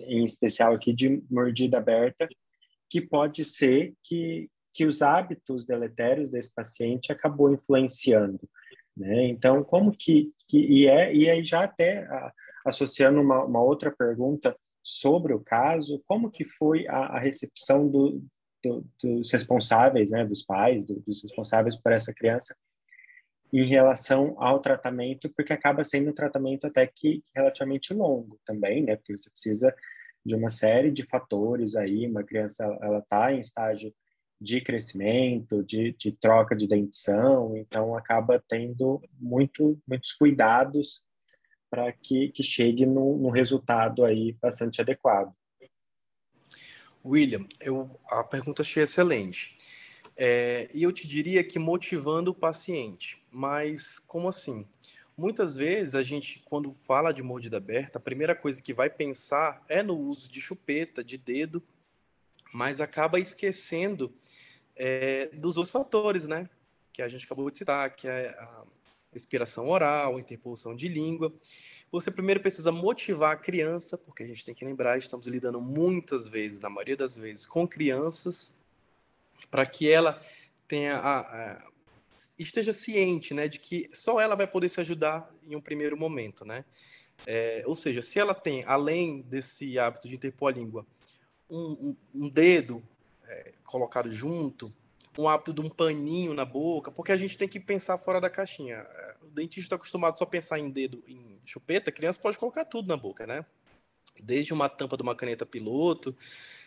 em 0.00 0.24
especial 0.24 0.74
aqui 0.74 0.92
de 0.92 1.22
mordida 1.30 1.78
aberta, 1.78 2.28
que 2.88 3.00
pode 3.00 3.44
ser 3.44 3.94
que, 4.04 4.48
que 4.72 4.84
os 4.86 5.02
hábitos 5.02 5.66
deletérios 5.66 6.30
desse 6.30 6.54
paciente 6.54 7.10
acabou 7.10 7.52
influenciando, 7.52 8.48
né? 8.96 9.26
Então, 9.26 9.64
como 9.64 9.90
que, 9.90 10.32
que 10.48 10.58
e 10.58 10.86
é 10.86 11.12
e 11.12 11.28
aí 11.28 11.44
já 11.44 11.64
até 11.64 12.04
ah, 12.04 12.32
associando 12.64 13.20
uma, 13.20 13.44
uma 13.44 13.62
outra 13.62 13.90
pergunta 13.90 14.56
sobre 14.82 15.34
o 15.34 15.40
caso, 15.40 16.00
como 16.06 16.30
que 16.30 16.44
foi 16.44 16.86
a, 16.86 17.16
a 17.16 17.18
recepção 17.18 17.88
do, 17.88 18.22
do, 18.62 18.86
dos 19.02 19.32
responsáveis, 19.32 20.12
né, 20.12 20.24
dos 20.24 20.44
pais, 20.44 20.84
do, 20.84 21.00
dos 21.00 21.22
responsáveis 21.22 21.74
por 21.74 21.90
essa 21.90 22.14
criança, 22.14 22.56
em 23.52 23.64
relação 23.64 24.34
ao 24.38 24.60
tratamento, 24.60 25.30
porque 25.30 25.52
acaba 25.52 25.84
sendo 25.84 26.10
um 26.10 26.14
tratamento 26.14 26.66
até 26.66 26.86
que 26.86 27.22
relativamente 27.34 27.94
longo 27.94 28.38
também, 28.44 28.82
né, 28.82 28.96
porque 28.96 29.16
você 29.16 29.30
precisa 29.30 29.74
de 30.24 30.34
uma 30.34 30.50
série 30.50 30.90
de 30.90 31.04
fatores 31.04 31.76
aí, 31.76 32.06
uma 32.06 32.24
criança, 32.24 32.64
ela 32.82 32.98
está 32.98 33.32
em 33.32 33.38
estágio 33.38 33.94
de 34.40 34.60
crescimento, 34.60 35.64
de, 35.64 35.94
de 35.98 36.12
troca 36.12 36.54
de 36.54 36.66
dentição, 36.66 37.56
então 37.56 37.96
acaba 37.96 38.42
tendo 38.48 39.00
muito, 39.18 39.80
muitos 39.86 40.12
cuidados 40.12 41.02
para 41.70 41.92
que, 41.92 42.28
que 42.28 42.42
chegue 42.42 42.84
no, 42.84 43.16
no 43.16 43.30
resultado 43.30 44.04
aí 44.04 44.36
bastante 44.40 44.80
adequado. 44.80 45.32
William, 47.04 47.46
eu, 47.60 47.98
a 48.08 48.24
pergunta 48.24 48.62
achei 48.62 48.82
excelente. 48.82 49.56
É, 50.16 50.68
e 50.72 50.82
eu 50.82 50.92
te 50.92 51.06
diria 51.06 51.44
que 51.44 51.58
motivando 51.58 52.30
o 52.30 52.34
paciente. 52.34 53.22
Mas 53.36 53.98
como 53.98 54.28
assim? 54.28 54.66
Muitas 55.14 55.54
vezes 55.54 55.94
a 55.94 56.02
gente, 56.02 56.42
quando 56.46 56.72
fala 56.72 57.12
de 57.12 57.22
mordida 57.22 57.58
aberta, 57.58 57.98
a 57.98 58.00
primeira 58.00 58.34
coisa 58.34 58.62
que 58.62 58.72
vai 58.72 58.88
pensar 58.88 59.62
é 59.68 59.82
no 59.82 59.94
uso 59.94 60.26
de 60.26 60.40
chupeta, 60.40 61.04
de 61.04 61.18
dedo, 61.18 61.62
mas 62.50 62.80
acaba 62.80 63.20
esquecendo 63.20 64.10
é, 64.74 65.26
dos 65.34 65.58
outros 65.58 65.70
fatores, 65.70 66.26
né? 66.26 66.48
Que 66.90 67.02
a 67.02 67.08
gente 67.10 67.26
acabou 67.26 67.50
de 67.50 67.58
citar, 67.58 67.94
que 67.94 68.08
é 68.08 68.30
a 68.30 68.64
respiração 69.12 69.68
oral, 69.68 70.16
a 70.16 70.20
interpolação 70.20 70.74
de 70.74 70.88
língua. 70.88 71.30
Você 71.92 72.10
primeiro 72.10 72.40
precisa 72.40 72.72
motivar 72.72 73.34
a 73.34 73.38
criança, 73.38 73.98
porque 73.98 74.22
a 74.22 74.26
gente 74.26 74.46
tem 74.46 74.54
que 74.54 74.64
lembrar, 74.64 74.96
estamos 74.96 75.26
lidando 75.26 75.60
muitas 75.60 76.26
vezes, 76.26 76.58
na 76.58 76.70
maioria 76.70 76.96
das 76.96 77.18
vezes, 77.18 77.44
com 77.44 77.68
crianças, 77.68 78.58
para 79.50 79.66
que 79.66 79.86
ela 79.86 80.22
tenha 80.66 80.96
a, 80.96 81.20
a, 81.20 81.75
esteja 82.38 82.72
ciente, 82.72 83.32
né, 83.32 83.48
de 83.48 83.58
que 83.58 83.88
só 83.92 84.20
ela 84.20 84.34
vai 84.34 84.46
poder 84.46 84.68
se 84.68 84.80
ajudar 84.80 85.32
em 85.42 85.56
um 85.56 85.60
primeiro 85.60 85.96
momento, 85.96 86.44
né? 86.44 86.64
É, 87.26 87.62
ou 87.66 87.74
seja, 87.74 88.02
se 88.02 88.18
ela 88.18 88.34
tem, 88.34 88.62
além 88.66 89.22
desse 89.22 89.78
hábito 89.78 90.08
de 90.08 90.14
interpor 90.14 90.52
a 90.52 90.56
língua, 90.56 90.86
um, 91.48 91.94
um, 92.14 92.28
dedo 92.28 92.82
é, 93.24 93.54
colocado 93.64 94.10
junto, 94.10 94.72
um 95.16 95.28
hábito 95.28 95.54
de 95.54 95.60
um 95.60 95.70
paninho 95.70 96.34
na 96.34 96.44
boca, 96.44 96.90
porque 96.90 97.12
a 97.12 97.16
gente 97.16 97.38
tem 97.38 97.48
que 97.48 97.58
pensar 97.58 97.96
fora 97.96 98.20
da 98.20 98.28
caixinha. 98.28 98.86
O 99.22 99.28
dentista 99.28 99.68
está 99.68 99.76
acostumado 99.76 100.18
só 100.18 100.24
a 100.24 100.26
pensar 100.26 100.58
em 100.58 100.68
dedo, 100.68 101.02
em 101.06 101.38
chupeta, 101.46 101.90
a 101.90 101.92
criança 101.92 102.20
pode 102.20 102.36
colocar 102.36 102.64
tudo 102.64 102.88
na 102.88 102.96
boca, 102.96 103.26
né? 103.26 103.46
Desde 104.20 104.52
uma 104.52 104.68
tampa 104.68 104.96
de 104.96 105.02
uma 105.02 105.14
caneta 105.14 105.46
piloto 105.46 106.14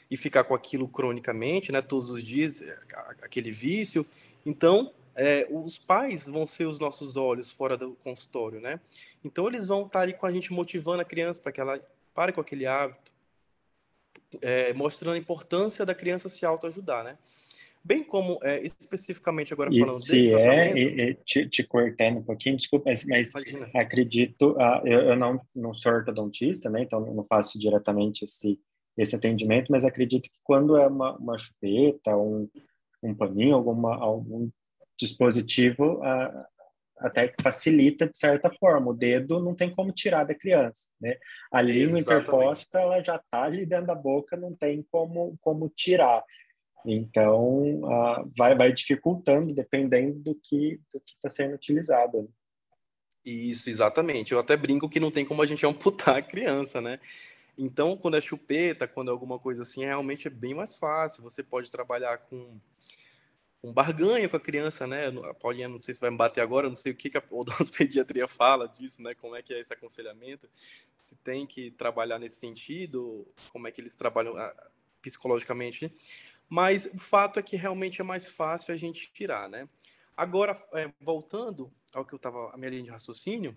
e 0.09 0.17
ficar 0.17 0.43
com 0.43 0.55
aquilo 0.55 0.87
cronicamente, 0.87 1.71
né? 1.71 1.81
Todos 1.81 2.09
os 2.09 2.23
dias, 2.23 2.61
é, 2.61 2.79
aquele 3.21 3.51
vício. 3.51 4.05
Então, 4.43 4.91
é, 5.19 5.45
os 5.51 5.77
pais 5.77 6.25
vão 6.25 6.45
ser 6.45 6.65
os 6.65 6.79
nossos 6.79 7.17
olhos 7.17 7.51
fora 7.51 7.75
do 7.75 7.93
consultório, 7.95 8.61
né? 8.61 8.79
Então, 9.23 9.47
eles 9.49 9.67
vão 9.67 9.85
estar 9.85 9.99
ali 9.99 10.13
com 10.13 10.25
a 10.25 10.31
gente 10.31 10.53
motivando 10.53 11.01
a 11.01 11.05
criança 11.05 11.41
para 11.41 11.51
que 11.51 11.59
ela 11.59 11.77
pare 12.13 12.31
com 12.31 12.39
aquele 12.39 12.65
hábito, 12.65 13.11
é, 14.41 14.71
mostrando 14.71 15.15
a 15.15 15.17
importância 15.17 15.85
da 15.85 15.93
criança 15.93 16.29
se 16.29 16.45
autoajudar, 16.45 17.03
né? 17.03 17.17
Bem 17.83 18.01
como 18.01 18.39
é, 18.43 18.61
especificamente 18.61 19.51
agora 19.51 19.69
e 19.73 19.79
falando 19.79 19.99
se 19.99 20.33
é, 20.33 20.77
e, 20.77 21.01
e 21.01 21.13
te, 21.15 21.49
te, 21.49 21.63
cortando 21.63 22.17
um 22.17 22.23
pouquinho, 22.23 22.55
desculpa, 22.55 22.89
mas, 22.89 23.05
mas 23.05 23.33
acredito, 23.75 24.51
uh, 24.51 24.85
eu, 24.85 24.99
eu, 25.01 25.15
não, 25.15 25.41
não 25.55 25.73
sou 25.73 25.93
ortodontista, 25.93 26.69
né, 26.69 26.81
então 26.81 26.99
não 26.99 27.23
faço 27.23 27.57
diretamente 27.57 28.25
esse, 28.25 28.59
esse 28.97 29.15
atendimento, 29.15 29.71
mas 29.71 29.85
acredito 29.85 30.23
que 30.23 30.39
quando 30.43 30.75
é 30.77 30.87
uma, 30.87 31.17
uma 31.17 31.37
chupeta, 31.37 32.17
um, 32.17 32.49
um 33.01 33.15
paninho, 33.15 33.55
alguma, 33.55 33.95
algum 33.95 34.49
dispositivo, 34.99 35.99
uh, 35.99 36.45
até 36.97 37.33
facilita 37.41 38.07
de 38.07 38.17
certa 38.17 38.51
forma. 38.59 38.91
O 38.91 38.93
dedo 38.93 39.39
não 39.39 39.55
tem 39.55 39.73
como 39.73 39.91
tirar 39.91 40.25
da 40.25 40.35
criança, 40.35 40.89
né? 40.99 41.15
A 41.51 41.61
língua 41.61 41.99
Exatamente. 41.99 42.01
interposta, 42.01 42.79
ela 42.79 43.03
já 43.03 43.15
está 43.15 43.43
ali 43.43 43.65
dentro 43.65 43.87
da 43.87 43.95
boca, 43.95 44.35
não 44.35 44.53
tem 44.53 44.85
como, 44.91 45.37
como 45.41 45.69
tirar. 45.69 46.23
Então, 46.85 47.81
uh, 47.83 48.31
vai, 48.37 48.55
vai 48.55 48.71
dificultando 48.71 49.53
dependendo 49.53 50.19
do 50.19 50.35
que 50.35 50.79
do 50.93 50.99
que 50.99 51.13
está 51.15 51.29
sendo 51.29 51.55
utilizado. 51.55 52.21
Né? 52.21 52.27
Isso, 53.25 53.69
exatamente. 53.69 54.31
Eu 54.31 54.39
até 54.39 54.55
brinco 54.55 54.89
que 54.89 54.99
não 54.99 55.11
tem 55.11 55.25
como 55.25 55.41
a 55.41 55.45
gente 55.45 55.65
amputar 55.65 56.17
a 56.17 56.21
criança, 56.21 56.81
né? 56.81 56.99
Então, 57.57 57.97
quando 57.97 58.15
é 58.15 58.21
chupeta, 58.21 58.87
quando 58.87 59.09
é 59.09 59.11
alguma 59.11 59.37
coisa 59.37 59.63
assim, 59.63 59.83
realmente 59.83 60.27
é 60.27 60.31
bem 60.31 60.53
mais 60.53 60.75
fácil. 60.75 61.21
Você 61.23 61.43
pode 61.43 61.69
trabalhar 61.69 62.17
com 62.17 62.57
um 63.63 63.73
barganha 63.73 64.27
com 64.29 64.37
a 64.37 64.39
criança, 64.39 64.87
né? 64.87 65.07
A 65.07 65.33
Paulinha, 65.33 65.67
não 65.67 65.77
sei 65.77 65.93
se 65.93 65.99
vai 65.99 66.09
me 66.09 66.17
bater 66.17 66.41
agora, 66.41 66.69
não 66.69 66.75
sei 66.75 66.91
o 66.91 66.95
que, 66.95 67.09
que 67.09 67.17
a 67.17 67.23
odontopediatria 67.29 68.27
fala 68.27 68.67
disso, 68.67 69.01
né? 69.01 69.13
Como 69.13 69.35
é 69.35 69.41
que 69.41 69.53
é 69.53 69.59
esse 69.59 69.73
aconselhamento? 69.73 70.49
Se 71.05 71.15
tem 71.17 71.45
que 71.45 71.71
trabalhar 71.71 72.19
nesse 72.19 72.37
sentido, 72.37 73.27
como 73.51 73.67
é 73.67 73.71
que 73.71 73.81
eles 73.81 73.95
trabalham 73.95 74.37
ah, 74.37 74.53
psicologicamente, 75.01 75.85
né? 75.85 75.91
Mas 76.47 76.85
o 76.85 76.97
fato 76.97 77.39
é 77.39 77.43
que 77.43 77.55
realmente 77.55 78.01
é 78.01 78.03
mais 78.03 78.25
fácil 78.25 78.73
a 78.73 78.77
gente 78.77 79.11
tirar, 79.13 79.49
né? 79.49 79.67
Agora, 80.15 80.59
é, 80.73 80.91
voltando 80.99 81.71
ao 81.93 82.03
que 82.03 82.13
eu 82.13 82.17
estava, 82.17 82.51
a 82.51 82.57
minha 82.57 82.71
linha 82.71 82.83
de 82.83 82.89
raciocínio, 82.89 83.55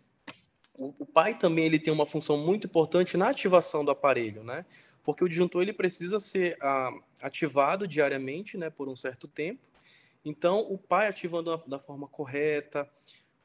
o, 0.75 0.95
o, 0.99 1.07
pai 1.07 1.37
também 1.37 1.67
ele 1.67 1.79
tem 1.79 1.93
uma 1.93 2.07
função 2.07 2.37
muito 2.37 2.67
importante 2.67 3.17
na 3.17 3.31
ativação 3.31 3.85
do 3.85 3.91
aparelho, 3.91 4.43
né? 4.43 4.65
Porque 5.03 5.25
o 5.25 5.29
disjuntor 5.29 5.63
ele 5.63 5.73
precisa 5.73 6.21
ser 6.21 6.57
ah, 6.61 6.91
ativado 7.21 7.87
diariamente, 7.87 8.57
né, 8.57 8.71
por 8.71 8.89
um 8.89 8.95
certo 8.95 9.27
tempo, 9.27 9.61
Então, 10.25 10.61
o 10.61 10.79
pai 10.79 11.09
ativando 11.09 11.57
da 11.67 11.79
forma 11.79 12.07
correta, 12.07 12.89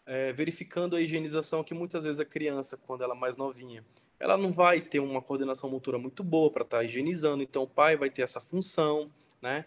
é, 0.06 0.32
verificando 0.32 0.96
a 0.96 1.02
higienização, 1.02 1.64
que 1.64 1.74
muitas 1.74 2.06
vezes 2.06 2.20
a 2.20 2.26
criança, 2.26 2.78
quando 2.78 3.04
ela 3.04 3.16
é 3.16 3.18
mais 3.18 3.36
novinha, 3.36 3.84
ela 4.20 4.38
não 4.38 4.52
vai 4.52 4.80
ter 4.80 5.00
uma 5.00 5.22
coordenação 5.22 5.70
motora 5.70 5.98
muito 5.98 6.24
boa 6.24 6.50
para 6.50 6.64
estar 6.64 6.78
tá 6.78 6.84
higienizando, 6.84 7.44
então 7.44 7.64
o 7.64 7.68
pai 7.68 7.98
vai 7.98 8.10
ter 8.10 8.22
essa 8.22 8.40
função, 8.40 9.12
né? 9.42 9.66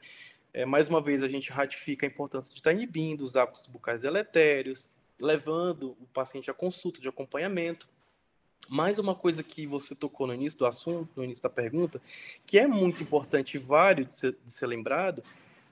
É, 0.52 0.64
mais 0.64 0.88
uma 0.88 1.00
vez, 1.00 1.22
a 1.22 1.28
gente 1.28 1.50
ratifica 1.50 2.06
a 2.06 2.08
importância 2.08 2.52
de 2.52 2.58
estar 2.58 2.70
tá 2.70 2.74
inibindo 2.74 3.22
os 3.22 3.36
hábitos 3.36 3.66
bucais 3.66 4.02
deletérios, 4.02 4.90
levando 5.20 5.96
o 6.00 6.06
paciente 6.12 6.50
à 6.50 6.54
consulta 6.54 7.00
de 7.00 7.08
acompanhamento. 7.08 7.88
Mais 8.68 8.98
uma 8.98 9.14
coisa 9.14 9.42
que 9.42 9.66
você 9.66 9.94
tocou 9.94 10.26
no 10.26 10.34
início 10.34 10.58
do 10.58 10.66
assunto, 10.66 11.10
no 11.14 11.22
início 11.22 11.42
da 11.42 11.50
pergunta, 11.50 12.00
que 12.46 12.58
é 12.58 12.66
muito 12.66 13.02
importante 13.02 13.54
e 13.56 13.58
válido 13.58 14.10
ser, 14.10 14.36
de 14.44 14.50
ser 14.50 14.66
lembrado, 14.66 15.22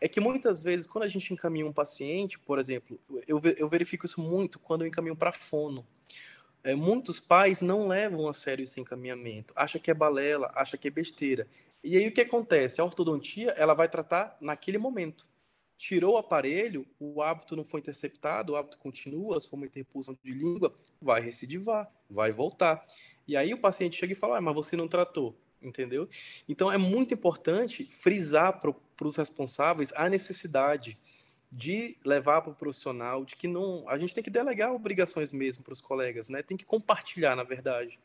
é 0.00 0.09
que 0.09 0.21
muitas 0.21 0.61
vezes, 0.61 0.87
quando 0.87 1.05
a 1.05 1.09
gente 1.09 1.33
encaminha 1.33 1.67
um 1.67 1.73
paciente, 1.73 2.38
por 2.38 2.59
exemplo, 2.59 2.99
eu, 3.26 3.40
eu 3.57 3.69
verifico 3.69 4.07
isso 4.07 4.21
muito 4.21 4.59
quando 4.59 4.83
eu 4.83 4.88
encaminho 4.88 5.17
para 5.17 5.33
fono. 5.33 5.87
É, 6.62 6.75
muitos 6.75 7.21
pais 7.21 7.61
não 7.61 7.87
levam 7.87 8.28
a 8.28 8.33
sério 8.33 8.62
esse 8.62 8.81
encaminhamento, 8.81 9.52
acha 9.57 9.78
que 9.78 9.90
é 9.90 9.95
balela, 9.95 10.50
acha 10.55 10.76
que 10.76 10.88
é 10.88 10.90
besteira. 10.90 11.47
E 11.83 11.97
aí 11.97 12.07
o 12.09 12.12
que 12.12 12.21
acontece? 12.21 12.81
A 12.81 12.85
ortodontia 12.85 13.50
ela 13.52 13.75
vai 13.75 13.88
tratar 13.88 14.37
naquele 14.40 14.78
momento. 14.78 15.26
Tirou 15.76 16.14
o 16.14 16.19
aparelho, 16.19 16.85
o 16.99 17.23
hábito 17.23 17.55
não 17.55 17.62
foi 17.62 17.81
interceptado, 17.81 18.52
o 18.52 18.57
hábito 18.57 18.78
continua, 18.78 19.38
se 19.38 19.49
for 19.49 19.57
uma 19.57 19.67
interpulsão 19.67 20.19
de 20.25 20.33
língua, 20.33 20.75
vai 21.00 21.21
recidivar, 21.21 21.88
vai 22.11 22.33
voltar. 22.33 22.85
E 23.28 23.37
aí 23.37 23.55
o 23.55 23.59
paciente 23.59 23.97
chega 23.97 24.12
e 24.12 24.17
fala, 24.17 24.38
ah, 24.38 24.40
mas 24.40 24.55
você 24.55 24.76
não 24.76 24.88
tratou 24.88 25.37
entendeu? 25.62 26.09
Então 26.49 26.71
é 26.71 26.78
muito 26.78 27.14
importante 27.14 27.85
frisar 27.85 28.61
para 28.61 28.73
os 29.07 29.17
responsáveis 29.17 29.93
a 29.95 30.09
necessidade 30.09 30.99
de 31.50 31.97
levar 32.05 32.43
para 32.43 32.52
o 32.52 32.55
profissional, 32.55 33.25
de 33.25 33.37
que 33.37 33.49
não, 33.49 33.88
a 33.88 33.97
gente 33.99 34.14
tem 34.14 34.23
que 34.23 34.31
delegar 34.31 34.73
obrigações 34.73 35.33
mesmo 35.33 35.62
para 35.62 35.73
os 35.73 35.81
colegas, 35.81 36.28
né? 36.28 36.43
Tem 36.43 36.57
que 36.57 36.64
compartilhar, 36.64 37.35
na 37.37 37.43
verdade, 37.43 37.99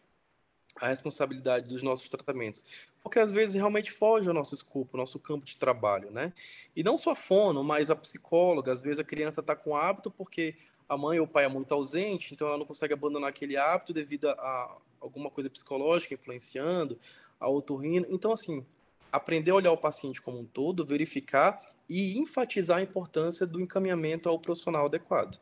a 0.78 0.88
responsabilidade 0.88 1.68
dos 1.68 1.84
nossos 1.84 2.10
tratamentos, 2.10 2.64
porque 3.02 3.20
às 3.20 3.32
vezes 3.32 3.56
realmente 3.56 3.92
foge 3.92 4.28
ao 4.28 4.34
nosso 4.34 4.56
escopo, 4.56 4.96
ao 4.96 5.02
nosso 5.02 5.20
campo 5.20 5.46
de 5.46 5.58
trabalho, 5.58 6.10
né? 6.10 6.34
E 6.76 6.84
não 6.84 6.98
só 6.98 7.12
a 7.12 7.16
fono, 7.16 7.64
mas 7.64 7.90
a 7.90 7.96
psicóloga, 7.96 8.72
às 8.72 8.82
vezes 8.82 9.00
a 9.00 9.04
criança 9.04 9.42
está 9.42 9.56
com 9.56 9.76
hábito 9.76 10.10
porque 10.10 10.56
a 10.88 10.98
mãe 10.98 11.20
ou 11.20 11.26
o 11.26 11.30
pai 11.30 11.46
é 11.46 11.48
muito 11.48 11.74
ausente, 11.74 12.34
então 12.34 12.48
ela 12.48 12.58
não 12.58 12.66
consegue 12.66 12.94
abandonar 12.94 13.30
aquele 13.30 13.56
hábito 13.58 13.94
devido 13.94 14.30
a 14.30 14.78
alguma 15.00 15.30
coisa 15.30 15.50
psicológica 15.50 16.14
influenciando, 16.14 16.98
a 17.40 17.50
otorrino. 17.50 18.08
Então, 18.10 18.32
assim, 18.32 18.66
aprender 19.14 19.52
a 19.52 19.56
olhar 19.56 19.72
o 19.72 19.78
paciente 19.78 20.20
como 20.20 20.40
um 20.40 20.46
todo, 20.46 20.84
verificar 20.84 21.62
e 21.88 22.18
enfatizar 22.18 22.80
a 22.80 22.82
importância 22.82 23.46
do 23.46 23.62
encaminhamento 23.62 24.28
ao 24.28 24.40
profissional 24.40 24.88
adequado. 24.88 25.40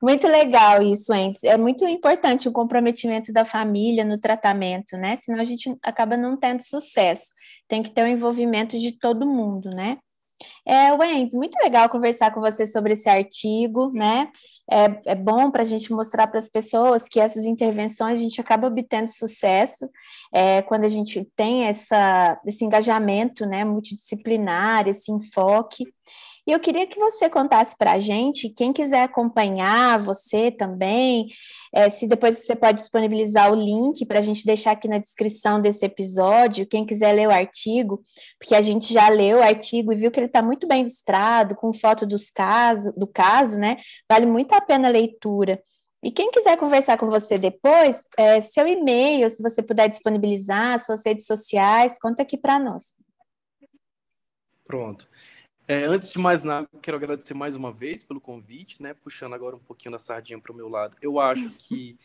Muito 0.00 0.28
legal 0.28 0.82
isso, 0.82 1.12
antes. 1.12 1.42
É 1.42 1.56
muito 1.56 1.84
importante 1.86 2.48
o 2.48 2.52
comprometimento 2.52 3.32
da 3.32 3.44
família 3.44 4.04
no 4.04 4.18
tratamento, 4.18 4.96
né? 4.96 5.16
Senão 5.16 5.40
a 5.40 5.44
gente 5.44 5.74
acaba 5.82 6.16
não 6.16 6.36
tendo 6.36 6.60
sucesso. 6.60 7.32
Tem 7.66 7.82
que 7.82 7.90
ter 7.90 8.04
o 8.04 8.06
envolvimento 8.06 8.78
de 8.78 8.92
todo 8.92 9.26
mundo, 9.26 9.70
né? 9.70 9.98
É, 10.66 10.92
Wendy, 10.92 11.36
muito 11.36 11.56
legal 11.62 11.88
conversar 11.88 12.32
com 12.32 12.40
você 12.40 12.66
sobre 12.66 12.92
esse 12.92 13.08
artigo, 13.08 13.90
né? 13.92 14.30
É, 14.70 15.12
é 15.12 15.14
bom 15.14 15.50
para 15.50 15.62
a 15.62 15.66
gente 15.66 15.92
mostrar 15.92 16.26
para 16.26 16.38
as 16.38 16.48
pessoas 16.48 17.06
que 17.06 17.20
essas 17.20 17.44
intervenções 17.44 18.18
a 18.18 18.22
gente 18.22 18.40
acaba 18.40 18.66
obtendo 18.66 19.10
sucesso 19.10 19.88
é, 20.32 20.62
quando 20.62 20.84
a 20.84 20.88
gente 20.88 21.26
tem 21.36 21.64
essa, 21.64 22.40
esse 22.46 22.64
engajamento 22.64 23.44
né, 23.44 23.64
multidisciplinar, 23.64 24.88
esse 24.88 25.12
enfoque. 25.12 25.84
E 26.46 26.52
eu 26.52 26.60
queria 26.60 26.86
que 26.86 26.98
você 26.98 27.30
contasse 27.30 27.76
para 27.76 27.92
a 27.92 27.98
gente, 27.98 28.50
quem 28.50 28.72
quiser 28.72 29.02
acompanhar 29.02 29.98
você 29.98 30.50
também, 30.50 31.28
é, 31.72 31.88
se 31.88 32.06
depois 32.06 32.38
você 32.38 32.54
pode 32.54 32.78
disponibilizar 32.78 33.50
o 33.50 33.54
link 33.54 34.04
para 34.04 34.18
a 34.18 34.22
gente 34.22 34.44
deixar 34.44 34.72
aqui 34.72 34.86
na 34.86 34.98
descrição 34.98 35.60
desse 35.60 35.86
episódio, 35.86 36.66
quem 36.66 36.84
quiser 36.84 37.12
ler 37.12 37.28
o 37.28 37.32
artigo, 37.32 38.02
porque 38.38 38.54
a 38.54 38.60
gente 38.60 38.92
já 38.92 39.08
leu 39.08 39.38
o 39.38 39.42
artigo 39.42 39.92
e 39.92 39.96
viu 39.96 40.10
que 40.10 40.20
ele 40.20 40.26
está 40.26 40.42
muito 40.42 40.68
bem 40.68 40.80
ilustrado, 40.80 41.56
com 41.56 41.72
foto 41.72 42.06
dos 42.06 42.30
casos, 42.30 42.94
do 42.94 43.06
caso, 43.06 43.58
né? 43.58 43.78
Vale 44.08 44.26
muito 44.26 44.52
a 44.52 44.60
pena 44.60 44.88
a 44.88 44.92
leitura. 44.92 45.62
E 46.02 46.10
quem 46.10 46.30
quiser 46.30 46.58
conversar 46.58 46.98
com 46.98 47.08
você 47.08 47.38
depois, 47.38 48.06
é, 48.18 48.42
seu 48.42 48.68
e-mail, 48.68 49.30
se 49.30 49.42
você 49.42 49.62
puder 49.62 49.88
disponibilizar, 49.88 50.78
suas 50.78 51.04
redes 51.06 51.24
sociais, 51.24 51.98
conta 51.98 52.20
aqui 52.20 52.36
para 52.36 52.58
nós. 52.58 53.02
Pronto. 54.66 55.08
É, 55.66 55.84
antes 55.84 56.12
de 56.12 56.18
mais 56.18 56.42
nada, 56.42 56.68
quero 56.82 56.96
agradecer 56.96 57.32
mais 57.32 57.56
uma 57.56 57.72
vez 57.72 58.04
pelo 58.04 58.20
convite, 58.20 58.82
né? 58.82 58.92
Puxando 58.92 59.32
agora 59.32 59.56
um 59.56 59.60
pouquinho 59.60 59.92
da 59.92 59.98
sardinha 59.98 60.38
para 60.38 60.52
o 60.52 60.54
meu 60.54 60.68
lado. 60.68 60.94
Eu 61.00 61.18
acho 61.18 61.48
que 61.56 61.98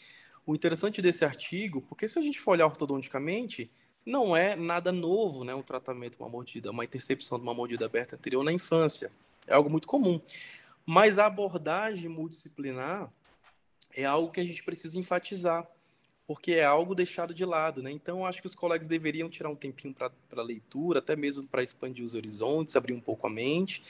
o 0.45 0.55
interessante 0.55 1.01
desse 1.01 1.25
artigo, 1.25 1.81
porque 1.81 2.07
se 2.07 2.17
a 2.17 2.21
gente 2.21 2.39
for 2.39 2.51
olhar 2.51 2.67
ortodonticamente, 2.67 3.69
não 4.05 4.35
é 4.35 4.55
nada 4.55 4.93
novo, 4.93 5.43
né? 5.43 5.53
Um 5.53 5.61
tratamento, 5.61 6.17
uma 6.19 6.29
mordida, 6.29 6.71
uma 6.71 6.85
intercepção 6.85 7.37
de 7.37 7.43
uma 7.43 7.53
mordida 7.53 7.85
aberta 7.85 8.15
anterior 8.15 8.43
na 8.45 8.53
infância. 8.53 9.11
É 9.45 9.53
algo 9.53 9.69
muito 9.69 9.87
comum. 9.87 10.21
Mas 10.85 11.19
a 11.19 11.25
abordagem 11.25 12.07
multidisciplinar 12.07 13.11
é 13.93 14.05
algo 14.05 14.31
que 14.31 14.39
a 14.39 14.45
gente 14.45 14.63
precisa 14.63 14.97
enfatizar 14.97 15.67
porque 16.29 16.53
é 16.53 16.63
algo 16.63 16.93
deixado 16.93 17.33
de 17.33 17.43
lado, 17.43 17.81
né? 17.81 17.91
Então, 17.91 18.23
acho 18.23 18.39
que 18.39 18.45
os 18.45 18.53
colegas 18.53 18.85
deveriam 18.85 19.27
tirar 19.27 19.49
um 19.49 19.55
tempinho 19.55 19.95
para 19.95 20.43
leitura, 20.43 20.99
até 20.99 21.15
mesmo 21.15 21.43
para 21.47 21.63
expandir 21.63 22.05
os 22.05 22.13
horizontes, 22.13 22.75
abrir 22.75 22.93
um 22.93 22.99
pouco 22.99 23.25
a 23.25 23.29
mente. 23.31 23.81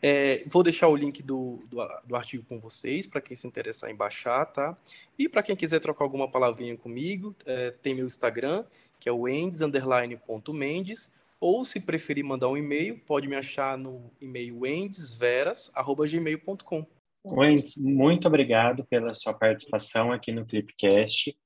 É, 0.00 0.42
vou 0.46 0.62
deixar 0.62 0.88
o 0.88 0.96
link 0.96 1.22
do, 1.22 1.62
do, 1.68 1.86
do 2.06 2.16
artigo 2.16 2.46
com 2.48 2.58
vocês, 2.58 3.06
para 3.06 3.20
quem 3.20 3.36
se 3.36 3.46
interessar 3.46 3.90
em 3.90 3.94
baixar, 3.94 4.46
tá? 4.46 4.74
E 5.18 5.28
para 5.28 5.42
quem 5.42 5.54
quiser 5.54 5.80
trocar 5.80 6.06
alguma 6.06 6.26
palavrinha 6.26 6.78
comigo, 6.78 7.36
é, 7.44 7.72
tem 7.72 7.94
meu 7.94 8.06
Instagram, 8.06 8.64
que 8.98 9.06
é 9.06 9.12
o 9.12 9.28
endes_mendes, 9.28 11.14
ou 11.38 11.62
se 11.62 11.78
preferir 11.78 12.24
mandar 12.24 12.48
um 12.48 12.56
e-mail, 12.56 12.98
pode 13.00 13.28
me 13.28 13.36
achar 13.36 13.76
no 13.76 14.10
e-mail 14.18 14.64
endesveras.gmail.com. 14.64 16.86
Wendes, 17.22 17.76
muito 17.76 18.26
obrigado 18.26 18.82
pela 18.86 19.12
sua 19.12 19.34
participação 19.34 20.10
aqui 20.10 20.32
no 20.32 20.46
Clipcast. 20.46 21.36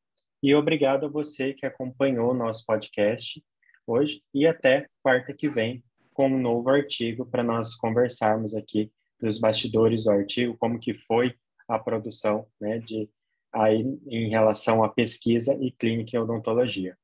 E 0.42 0.54
obrigado 0.54 1.06
a 1.06 1.08
você 1.08 1.54
que 1.54 1.66
acompanhou 1.66 2.30
o 2.30 2.34
nosso 2.34 2.64
podcast 2.66 3.42
hoje 3.86 4.22
e 4.34 4.46
até 4.46 4.86
quarta 5.02 5.32
que 5.32 5.48
vem 5.48 5.82
com 6.12 6.28
um 6.28 6.40
novo 6.40 6.68
artigo 6.70 7.26
para 7.26 7.42
nós 7.42 7.74
conversarmos 7.74 8.54
aqui 8.54 8.90
dos 9.20 9.38
bastidores 9.38 10.04
do 10.04 10.10
artigo, 10.10 10.56
como 10.58 10.78
que 10.78 10.94
foi 10.94 11.34
a 11.68 11.78
produção, 11.78 12.46
né, 12.60 12.78
de 12.78 13.08
aí 13.52 13.84
em 14.06 14.28
relação 14.28 14.84
à 14.84 14.88
pesquisa 14.88 15.56
e 15.60 15.70
clínica 15.70 16.16
em 16.16 16.20
odontologia. 16.20 16.96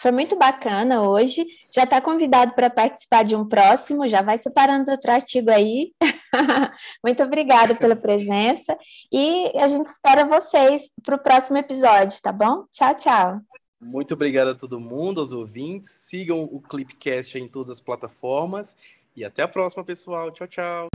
Foi 0.00 0.12
muito 0.12 0.36
bacana 0.36 1.02
hoje. 1.02 1.44
Já 1.70 1.82
está 1.82 2.00
convidado 2.00 2.54
para 2.54 2.70
participar 2.70 3.24
de 3.24 3.34
um 3.34 3.46
próximo, 3.46 4.08
já 4.08 4.22
vai 4.22 4.38
separando 4.38 4.92
outro 4.92 5.10
artigo 5.10 5.50
aí. 5.50 5.92
muito 7.04 7.20
obrigada 7.24 7.74
pela 7.74 7.96
presença 7.96 8.78
e 9.12 9.50
a 9.56 9.66
gente 9.66 9.88
espera 9.88 10.24
vocês 10.24 10.92
para 11.04 11.16
o 11.16 11.18
próximo 11.18 11.58
episódio, 11.58 12.22
tá 12.22 12.30
bom? 12.30 12.64
Tchau, 12.70 12.94
tchau. 12.94 13.40
Muito 13.80 14.14
obrigado 14.14 14.48
a 14.48 14.54
todo 14.54 14.78
mundo, 14.78 15.18
aos 15.18 15.32
ouvintes. 15.32 15.90
Sigam 16.08 16.44
o 16.44 16.60
Clipcast 16.60 17.36
em 17.36 17.48
todas 17.48 17.68
as 17.68 17.80
plataformas 17.80 18.76
e 19.16 19.24
até 19.24 19.42
a 19.42 19.48
próxima, 19.48 19.82
pessoal. 19.82 20.30
Tchau, 20.30 20.46
tchau. 20.46 20.88